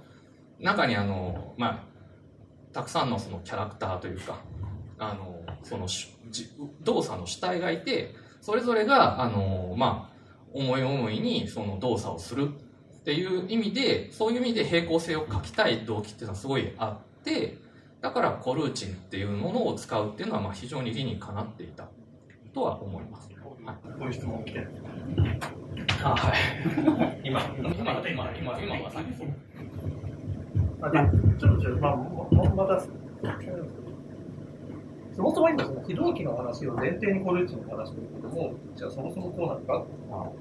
[0.59, 1.83] 中にあの、まあ、
[2.73, 4.41] たくさんのそのキャラクターというか、
[4.97, 6.49] あの、そのしじ
[6.81, 10.15] 動作の主体がいて、それぞれが、あの、まあ、
[10.53, 17.57] 思い思いにその動作をするっていう意味で、そういう意味で並行性を書きたい動機っていうのはすごいあって、
[18.01, 21.87] だからコルーチンっていうものを使うっていうのはまあ非常に理にかなっていた
[22.53, 23.29] とは思います。
[23.65, 24.71] はい、こういう質問来てる。
[26.03, 27.21] あ、はい。
[27.25, 29.27] 今、今、今、今、今、今まさにそう。
[30.85, 30.99] あで、
[31.39, 31.95] ちょっとじゃあ、まあ、
[32.55, 32.79] また、
[35.15, 39.85] そもそも今、その非同期の話を前提にコルーチの話をするけども、じゃあそもそもこうなのか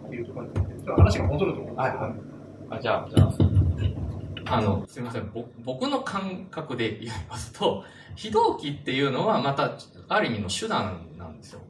[0.07, 2.05] っていうところについて、ちょっと話が戻ると思うんですけど、
[2.71, 5.31] あじゃあ、じゃあ、あの、すみません。
[5.33, 7.85] ぼ僕の感覚で言いますと、
[8.17, 9.79] 非同期っていうのはまた、
[10.09, 11.61] ある意味の手段なんですよ。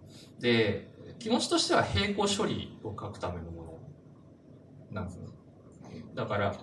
[0.41, 3.79] で、気持ちとしては並行処理を書くためのもの
[4.91, 5.27] なんですね。
[6.15, 6.55] だから、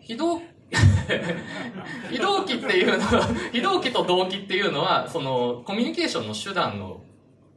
[0.00, 0.40] 非同、
[2.10, 7.02] 非同期っていうのは、非同期と同期っていうのは、その、コミュニケーションの手段の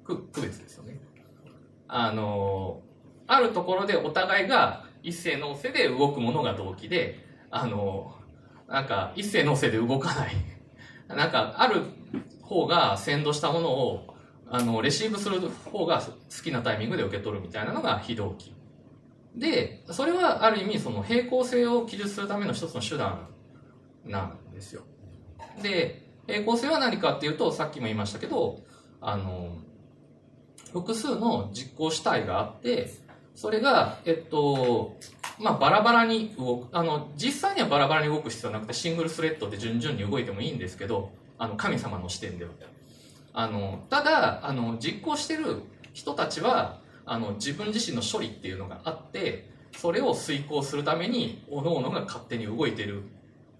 [0.03, 0.99] 区別ですよね。
[1.87, 2.81] あの、
[3.27, 8.15] あるところでお互いが一斉のせで動くものが動機で、あの、
[8.67, 10.35] なんか一斉のせで動かない。
[11.07, 11.83] なんかある
[12.41, 14.15] 方が先導したものを、
[14.49, 15.39] あの、レシーブする
[15.71, 16.11] 方が好
[16.43, 18.56] きなタイミングで受け取るみたいなのが非同期。
[19.37, 23.27] で、それはある意味その平行性を記述するための一つの手段
[24.05, 24.83] なんですよ。
[25.61, 28.61] で、平行性は何かっていうと、さっきも言いましたけど、
[28.99, 29.57] あの、
[30.73, 32.89] 複数の実行主体があって、
[33.35, 34.97] それが、えっと、
[35.39, 36.75] まあ、バラバラに動く。
[36.75, 42.51] あの、実際にはバラバラに動く必要はなくて、シングルスレッドで順々に動いてもいいんですけど、あの、神様の視点では。
[43.33, 45.61] あの、ただ、あの、実行してる
[45.93, 53.03] 人たちは、あの、自分自身の処理っていうのがあって、それを遂行するために、各々が勝手に動いてる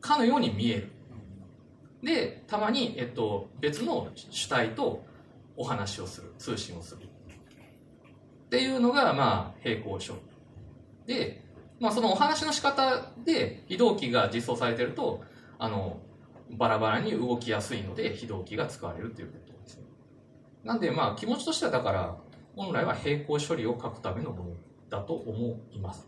[0.02, 0.92] かのように見える。
[2.04, 5.06] で、たまに、えっと、別の主体と
[5.56, 7.04] お話をする、通信をする。
[7.04, 10.00] っていうのが、まあ、並行処
[11.08, 11.16] 理。
[11.16, 11.44] で、
[11.80, 15.24] まあ、そのお話の仕方で非同期が実装されてると、
[15.58, 16.00] あの、
[16.52, 19.84] バラバラに動きやすいので、非同期が使われるということですね。
[20.64, 22.18] なんで、まあ、気持ちとしては、だから、
[22.58, 24.50] 本来は並行処理を書くためのもの
[24.90, 26.08] だと思います。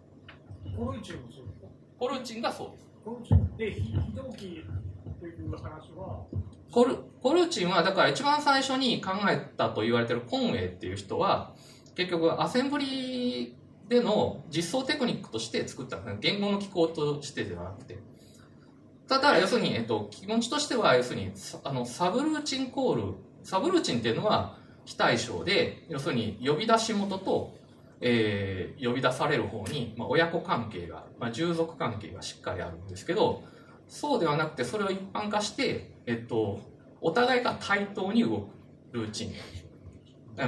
[0.76, 1.68] コルーチンもそうですか？
[2.00, 2.90] コルーチンがそうです。
[3.06, 4.66] コルーチンで、非同期
[5.20, 5.64] という話
[5.96, 6.26] は、
[6.72, 11.54] コルコルーチンは、だから一番最初に考えたと言われてるコンウェイっていう人は、
[11.96, 13.56] 結局アセンブリ
[13.88, 16.18] での実装テクニックとして作ったんですね。
[16.20, 18.00] 言語の機構としてではなくて。
[19.08, 24.59] ただ、要するに、えっと、気持ちとしては、要するに、さあの、サブルーチンコール、サブルーチンっていうのは
[24.90, 27.56] 非対称で、要するに呼び出し元と、
[28.02, 33.44] えー呼び出される方に、まあ、親子関係が、まあ、従属関係がしっかりあるんですけど、
[33.88, 36.60] そうではなくて、それを一般化して、えっと、
[37.02, 38.48] お互いが対等に動く
[38.94, 39.34] ルーチン。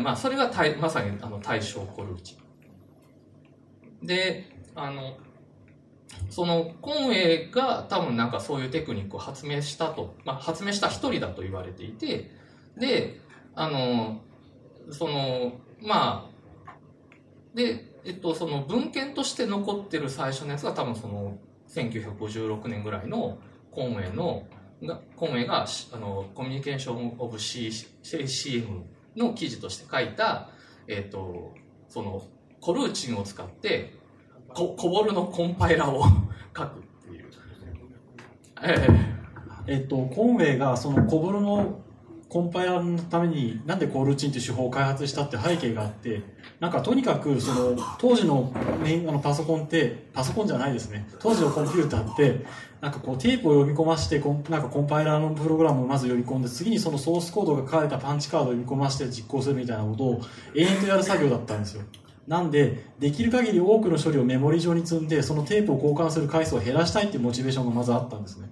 [0.02, 2.38] まあ、それが対まさにあの対象コルーチ
[4.02, 4.08] ン。
[4.08, 5.18] で、あの、
[6.32, 12.32] そのコンウェイが多分なんかそういうテクニックを発明したと、まあ、発明した一人だと言われていて、
[12.76, 13.20] で、
[13.54, 14.22] あの、
[14.92, 16.76] その、まあ、
[17.56, 21.38] で、えっと、その文献として残ってる最初のやつが多分その
[21.70, 23.40] 1956年ぐらいの
[23.72, 24.44] コンウェイの、
[25.16, 27.72] コンウェイがあのコミュニケーション・オブ・ C-
[28.04, 28.84] CM
[29.16, 30.50] の記事として書いた、
[30.88, 31.54] えっと、
[31.88, 32.24] その
[32.60, 33.94] コルーチンを使って
[34.50, 36.04] ココボルのコンパイラを
[36.56, 37.26] 書くっていう。
[38.64, 39.12] え
[39.68, 41.80] えっと、コンウェイがそのコボルの
[42.32, 46.22] コンパイラーのためになんでコールチンという手法を開発したって背景があって
[46.62, 52.46] なんかとにかくその当時のメインあのパソコンってパソコンじゃないですね当時のコンピューターって
[52.80, 60.22] なんかこうテープを読み込ませてコンなんかコンパイラーのプログラムをまず読み込んで次にそのソースコードが書かれたパンチカードを読み込ませて実行するみたいなことを
[60.56, 61.84] 永遠とやる作業だったんですよ
[62.28, 68.48] なんで、できる限り多くの処理をメモリ上に積んで、そのテープを交換する回数を減らしたいっていうモチベーションがまずあったんですね。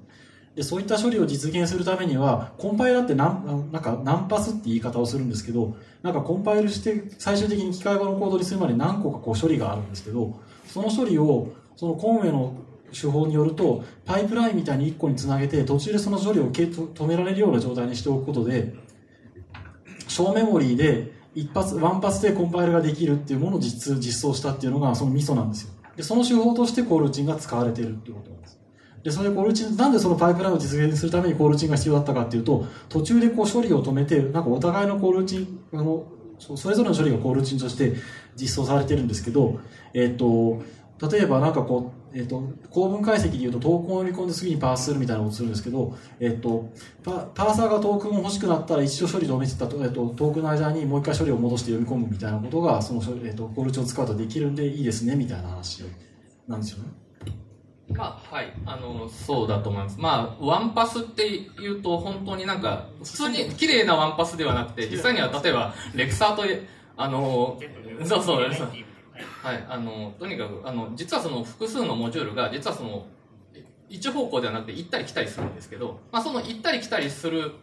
[0.60, 12.58] で、そういった処理を実現するためには、コンパイラーってなんなんか何パスって言い方をするんですけど、なんかコンパイルして最終的に機械語のコードにするまで何個かこう処理があるんですけど、その処理を、そのコンウェイの
[12.92, 18.74] 手法によると、パイプラインみたいに1個につなげて、途中でその処理をけ止められるような状態にしておくことで、
[20.10, 25.70] 小メモリーで一発、ワンパスでコンパイルができるっていうものを実実装したっていうのがそのミソなんですよ。
[25.96, 28.59] で、その手法としてコールチンが使われているってことなんです。
[29.04, 36.06] で、それでコールチン、なんでそのパイプラインを実現するためにコールチンが必要だったかっていうと、途中でこう処理を止めて、なんかお互いのコールチン、あの、
[36.40, 37.96] それぞれの処理がコールチンとして
[38.36, 39.60] 実装されてるんですけど、
[39.94, 40.62] えっ、と、
[41.12, 46.70] 例えばなんかこう、えっ、と、構文解析で言うとトークンを読み込んで次にパースするみたいなことをするんですけど、えっ、と、
[47.04, 55.84] パパーサーがトークンを欲しくなったら一度処理止めてたと、えっ、と、トークンの間にもう一回処理を戻して読み込むみたいなことが、その、えっ、と、コールチンを使うとできるんでいいですね、みたいな話
[56.48, 56.90] なんですよね。
[57.94, 58.54] まあ、はい。
[58.66, 60.00] あの、そうだと思います。
[60.00, 66.44] まあ、ワンパスっていうと、本当になんか、普通に綺麗なワンパスではなくて、実際には例えば、レクサーと、
[66.98, 67.60] あの、
[68.06, 69.66] そうそう、はい。
[69.68, 73.08] あの、とにかく、あの、実はその複数のモジュールが、実はその、
[73.90, 77.54] 一方向ではなくて行ったり来たりするんですけど、まあ、その行ったり来たりする、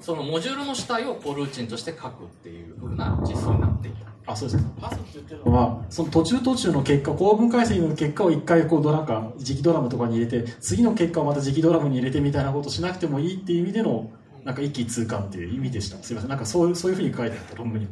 [0.00, 4.32] そのモジュールの主体をコルーチンとして書くっていう風な実装になっていた。
[4.32, 4.64] あ、そうです。
[4.80, 5.52] パスって言ってるの？
[5.52, 14.10] は、その途中途中の結果、構文解析の結果を一回こうドラか、磁気ドラムとかに入れて、次の結果をまた磁気ドラムに入れてみたいなことしなくてもいいっていう意味での、
[14.44, 16.02] なんか一気通貫っていう意味でした。
[16.02, 16.30] すいません。
[16.30, 17.88] なんかそういう、そういうふうに書いてあった論文に。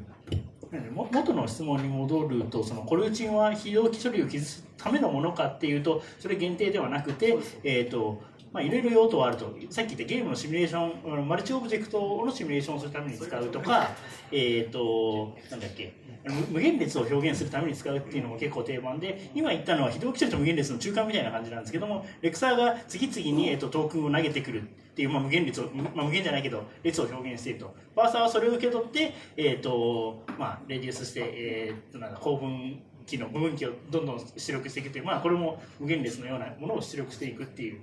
[0.93, 8.21] も元の質問に戻るとそのコルチンは非同期処理を傷つすためのものかっていうとそれ限定ではなくて、えーと
[8.57, 9.55] まあ、いろいろ用途はあると。
[9.69, 13.91] さっき言ったゲームのシミュレーションマルチオブジェクトのシミュレーションをするために使うとか、
[14.33, 15.93] えー、となんだっけ
[16.25, 27.75] 無無限列を表現するために使うっていうのも結構定番で今言ったのは非同期処理と無限列の中間みたいな感じなんですけどもレクサーが次々に、えー、とトークンを投げてくるっていう、まあ、無限列を、まあ、無限じゃないけど列を表現していると。
[27.95, 37.81] バーサーはそれを受け取って、えーとまあ、レデュースして、えー、となんか構文機の部分機をどんどん出力していくという、まあ、これも無限列のようなものを出力していくっていうの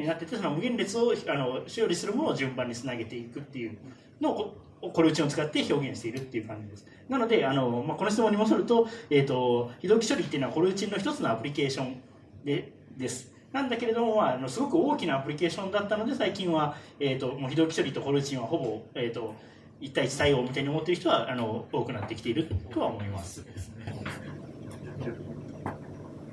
[0.00, 3.76] になっててその無限列をあの処理するものを順番につなげていくっていう
[4.20, 4.34] のを
[4.80, 6.86] ここれうちを使って表現しているっていう感じです。
[7.08, 12.00] なので、あのまあ、この質問に戻ると、えと、非同期処理っていうのはこれうちの一つのアプリケーション
[12.44, 13.32] でです。
[13.52, 19.34] なんだけれども、まあ、あのすごく大きなアプリケーションだったので、最近は、えと、もう非同期処理とコルチンはほぼ、えっ、ー、と、
[19.80, 23.46] 1対1対応みたいに思っている人は、あの、多くなってきているとは思います。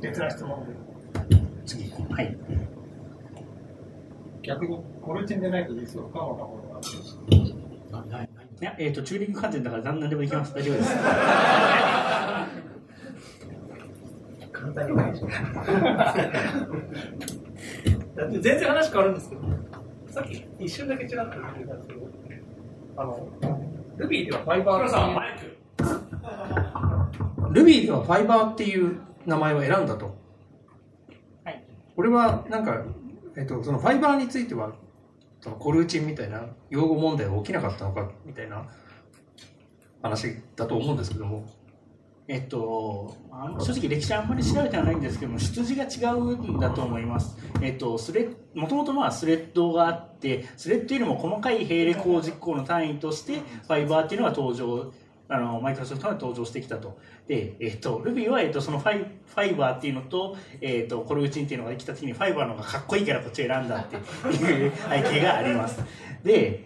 [0.02, 0.66] 別な質問
[1.66, 1.92] 次。
[2.10, 2.36] はい。
[4.44, 8.30] 逆に、コルチンでないと実装不可能なものがある
[8.62, 10.54] いや、えっ、ー、と、チューリング完全だから何でもできます。
[10.54, 10.96] 大丈夫です。
[14.52, 15.28] 簡単にないでしょ。
[18.16, 19.42] だって全然話変わるんですけど、
[20.08, 22.08] さっき一瞬だけちらっと言ってたんですけど、
[22.98, 23.28] あの、
[23.98, 24.84] ルビーではファイバー
[27.52, 30.16] ルビーではファイバーっていう名前を選んだと。
[31.44, 31.64] はい。
[31.96, 32.84] これは、なんか、
[33.38, 34.74] えっと、そのファイバーについては、
[35.40, 38.68] そのコルーチンみたいな用語問題が起きなかったのかみたいな
[40.02, 41.46] 話だと思うんですけども。
[42.28, 47.36] えっと、あの正直歴史あんまり調べてはないんですけども、出自が違うんだと思います。
[47.62, 54.94] えっと、スレもともとまあスレッドがあって、スレッドよりも細かい並列行実行の単位として、ファイバーっていうのが登場、
[55.32, 57.00] あの、マイクロソフトが登場してきたと。
[57.26, 64.04] で、えっと、Ruby は、えっと、そのファイファイバーっていうのと、えっと、コルーチンっていうのができた時に、ファイバーの方がかっこいいからこっちを選んだっていう
[64.90, 65.82] 背景があります。
[66.22, 66.66] で、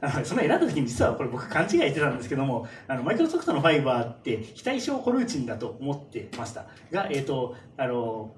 [0.00, 6.66] あ のその選んだ時に実はこれ僕勘違いしてたんですけども、あの、マイクロソフトのファイバーって非対称コルーチンだと思ってました。
[6.90, 8.32] が、えっと、あの、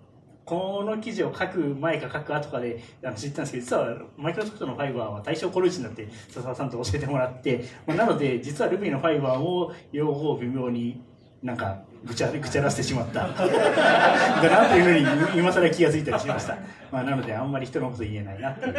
[0.46, 11.02] この記事を書く前か書く後かであの知ったんですけど、実はマイクロソフトのファイバーは対象コルーチンだって笹沢さんと教えてもらって、まあなので実は Ruby のファイバーを両方微妙に
[11.42, 13.26] なんかぐちゃぐちゃらせてしまった。
[13.26, 16.56] だなというふうに今更気がついたりしました。
[16.92, 18.74] まあなのであんまり人のこと言えないなっていう。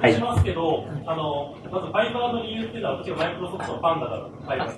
[0.00, 0.14] はい。
[0.14, 4.72] しますけど、あの、まずファイバーの理由っていうのは私はマイクロソフトのファンだから、ファイバ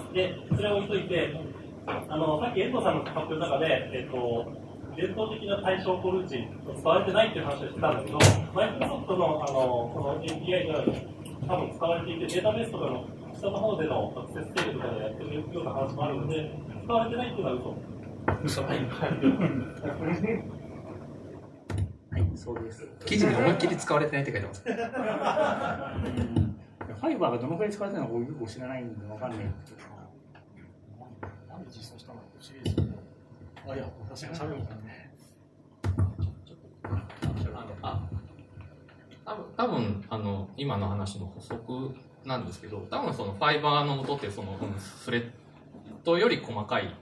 [0.00, 0.14] ー。
[0.14, 1.34] で、それを置いといて、
[1.86, 8.18] あの、さっき遠藤さんの発表の中で、えっと、伝統的な対象コルーチン使われてないっていう話をしてたんだけど、
[8.52, 10.84] マイクロソフトのあのこの API が
[11.46, 16.50] 多分使われていて、データベースとかの下の方でのアクセス経路とかでやってるような話もあるので、
[16.84, 17.74] 使われてないっていうのは嘘。
[18.44, 18.62] 嘘。
[18.62, 18.78] はい。
[22.10, 22.86] はい、そうです。
[23.06, 24.64] 記事に思いっきり使われてないって書いてます。
[27.00, 29.99] ファイバーがどのくらい使われてるのか僕よく知らないんでわかんないんですけど。
[31.70, 32.88] 実装したの不思議ですけど。
[33.72, 35.10] あ、いや、私が喋るからね。
[37.82, 38.00] あ
[39.24, 41.94] 多分多分あの今の話の補足
[42.24, 45.30] なんですけど多分そのファイバーの元ってそのスレッ
[46.04, 46.94] ドより細かい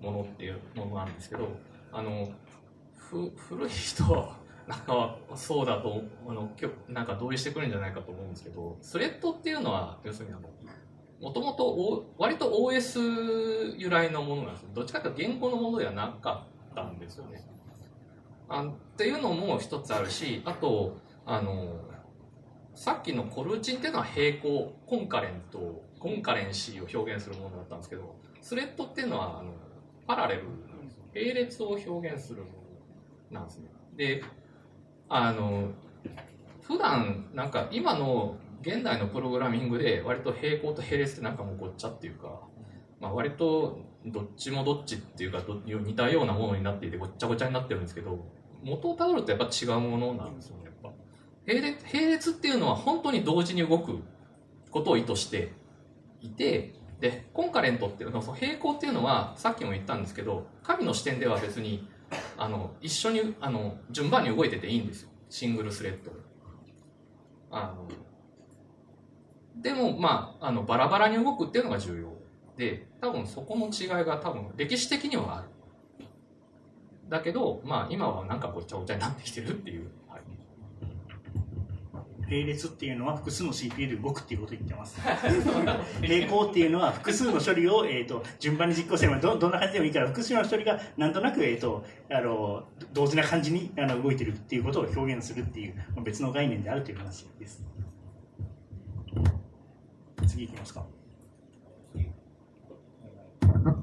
[0.00, 1.48] ものっていうものなんですけど
[1.92, 2.28] あの
[2.96, 4.36] ふ古い人は
[4.66, 6.50] なんかそうだとあの
[6.88, 10.48] なんか同意してくるんじゃないかと思うんですけどスレッドっていうのは要するにあの
[11.20, 17.42] もともと割と OS 由来のものなんですどっちかというと言語のものではなかったんですよね。
[18.48, 21.80] あっていうのも一つあるしあとあの
[22.74, 29.54] さっきのコルチンっていうのは平行コンカレントコンカレンシーを表現するものだったんですけどスレッドっていうのはあの
[30.06, 30.42] パラレル
[31.14, 32.48] 並列を表現するも
[33.32, 33.70] のなんですね。
[33.96, 34.22] で
[35.08, 35.70] あの
[36.62, 42.40] 普段なんか今の現代のプログラミングで割と平行と並列ってなんかもうごっちゃっていうか、
[43.00, 48.24] まあ、割とどっちもどっちっていうか似たようなものになっていてごっちゃごちゃになってるんですけど
[48.62, 50.90] 元をたどるとやっぱ違うものなんですよねやっぱ。
[51.46, 54.00] 並列並列っていうのは本当に同時に動く
[54.70, 55.52] ことを意図して
[56.20, 61.88] いてでコンカレントっていうのはその並行っていうのはさっきも言ったんですけど神の視点では別に
[62.36, 65.08] あの一緒にあの順番に動いてていいんですよ。
[65.28, 66.12] シングルスレッド。
[67.50, 67.88] あの
[69.56, 72.08] でもまああのバラバラに動くっていうのが重要
[72.56, 75.48] で多分そこの違いが多分歴史的にはある
[77.08, 80.20] だけどまあ今はなんかごちゃごちゃになってきてるっていう、はい、
[82.22, 84.98] 並列っていうのは複数の CPU で動くっていうことを言ってます。
[86.02, 97.64] 並行っていうのは複数の処理を、えー、と順番に実行すればどどんな感じでもいいから複数の処理がなんとなく、えー、とあの同時な感じにあの動いてるっていうことを表現するっていう別の概念であるという話です。
[100.26, 100.86] 次いきますか。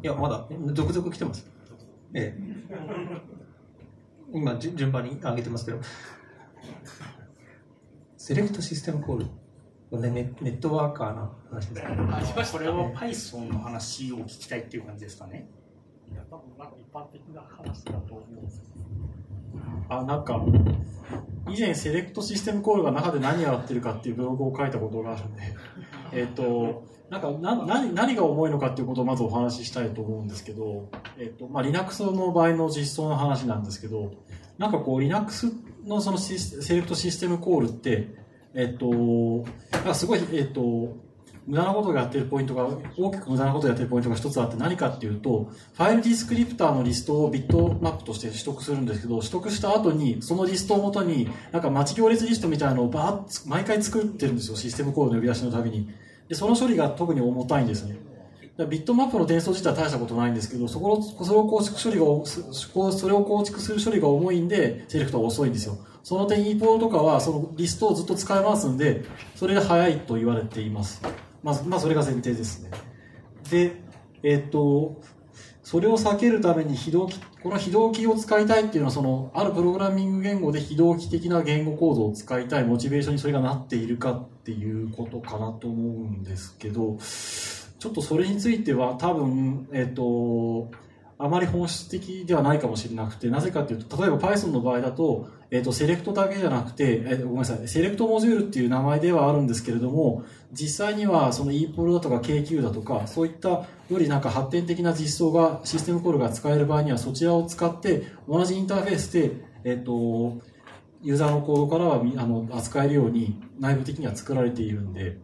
[0.02, 1.46] いや、まだ、続々来てます。
[2.14, 2.54] ええ。
[4.34, 5.80] 今、順番に上げてますけど。
[8.18, 9.26] セレクトシステムコール。
[9.92, 11.98] これね、ネネットワーカーの話ですかね。
[12.52, 15.48] これは Python の話を聞きたいっていう感じですかね。
[16.12, 18.84] いや、多分なんか一般的な話だと思うんですけど。
[19.90, 20.44] あ、なんか、
[21.50, 25.42] 以前セレクトシステムコールが中で何やってるかっていうブログを書いたことがあるんで、
[26.14, 34.12] えっと、なんかな何何が重いのかっていうことをまずお話ししたいと思うんですけど、えっと、まあ Linux の場合の実装の話なんですけど、
[34.58, 35.52] なんかこう Linux
[35.86, 38.16] のそのシスセレクトシステムコールって、
[38.54, 38.88] えっと、
[39.72, 40.96] なんかすごい、えっと、
[41.46, 42.68] 無駄なことをやってるポイントが、
[42.98, 55.90] 大きく無駄なことをやってるポイントが一つあって何かっていうと、ファイルディスクリプターのリストをビットマップとして取得するんですけど、取得した後に、そのリストをもとに、なんか待ち行列リストみたいなのをバーッ毎回作ってるんですよ、システムコールの呼び出しのたびに。
[56.30, 57.98] で、その処理が特に重たいんですね。
[58.70, 65.80] ビットマップの転送自体は大したことないんですけど、そこの、それを構築処理が、それを構築する処理が重いんで、セレクトが遅いんですよ。
[66.04, 71.02] その点 e ポーとかは、そのリストをずっと使い回すんで、それで早いと言われています。
[71.44, 72.72] まず、まあ、それが前提ですね。
[73.50, 73.76] で、
[74.24, 75.02] えっと、
[75.64, 86.98] それを避けるために非同期、この非同期を使いたいっていうのは、その、あるプログラミング言語で非同期的な言語構造を使いたいモチベーションにそれがなっているかっていうことかなと思うんですけど、
[87.80, 90.72] ちょっとそれについては多分、えっと、
[91.18, 100.24] あまり本質的ではないかもしれなくて、なぜかというと、例えば Python の場合だと、えっと、セレクトだけじゃなくて、えごめんなさい、セレクトモジュールっていう名前ではあるんですけれども、
[100.54, 109.32] 実際にはその ePol だとか KQ だとか、そういったよりなんか発展的な実装が、システムコールが使える場合には、そちらを使って、同じインターフェースで、
[109.64, 110.40] えっと、
[111.02, 115.18] ユーザーのコードからはあの扱えるように内部的には作られているんで、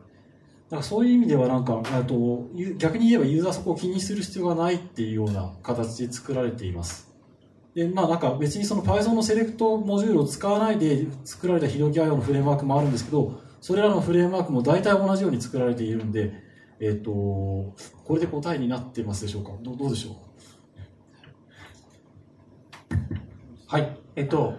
[0.70, 7.10] だからそういう意味ではなんか、と逆に言えばユーザーそこを気にする必要がないっていうような形で作られています。
[7.74, 16.34] で、まあなんか別にその Python のセレクトモジュールを使わないで作られた非同期 IO のフレームワークもあるんですけど、それらのフレームワークも大体同じように作られているんで、
[16.80, 17.76] えっ、と、こ
[18.12, 19.52] れで答えになってますでしょうか？
[19.62, 20.16] どうどうでしょう？
[23.68, 23.98] はい。
[24.16, 24.58] えっと、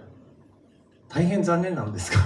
[1.09, 2.19] 大変残念なのですが、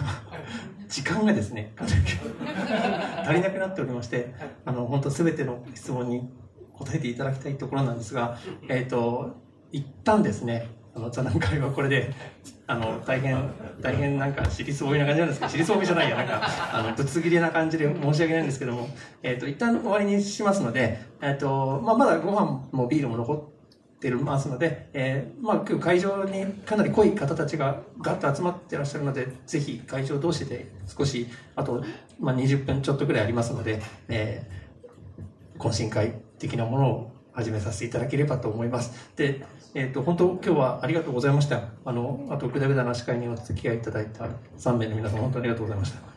[0.90, 4.34] 時間がですね、 足りなくなっておりまして、
[4.66, 6.30] あの、本当すべての質問に
[6.74, 8.38] 答えていただきたいところなんですが、
[8.70, 9.38] えっと、
[9.72, 12.14] 一旦ですね、あの、座談会はこれで、
[12.68, 13.38] あの、大変、
[13.82, 16.41] 大変なんか、尻すぼみな感じなんですけど、尻すぼみじゃないや、なんか、
[16.74, 18.89] あの、ぶつ切りな感じで申し訳ないんですけども、
[19.22, 31.84] えっと、一旦終わりにしますので、えっと、まあ、まだご飯もビールも残ってるますので、えーまあ、今日会場にかなり濃い方たちがガッと集まってらっしゃるので、ぜひ会場同士で少し、あと、
[32.20, 34.66] まあ、20分ちょっとぐらいありますので、えー
[35.58, 39.12] 懇親会的なものを始めさせていただければと思います。
[39.16, 41.64] で、えっ、と、本当今日はありがとうございました。
[41.84, 44.26] あの、あと、ぐだぐだな司会にお付き合いいただいた
[44.58, 46.14] 3名の皆様、本当にありがとうございました。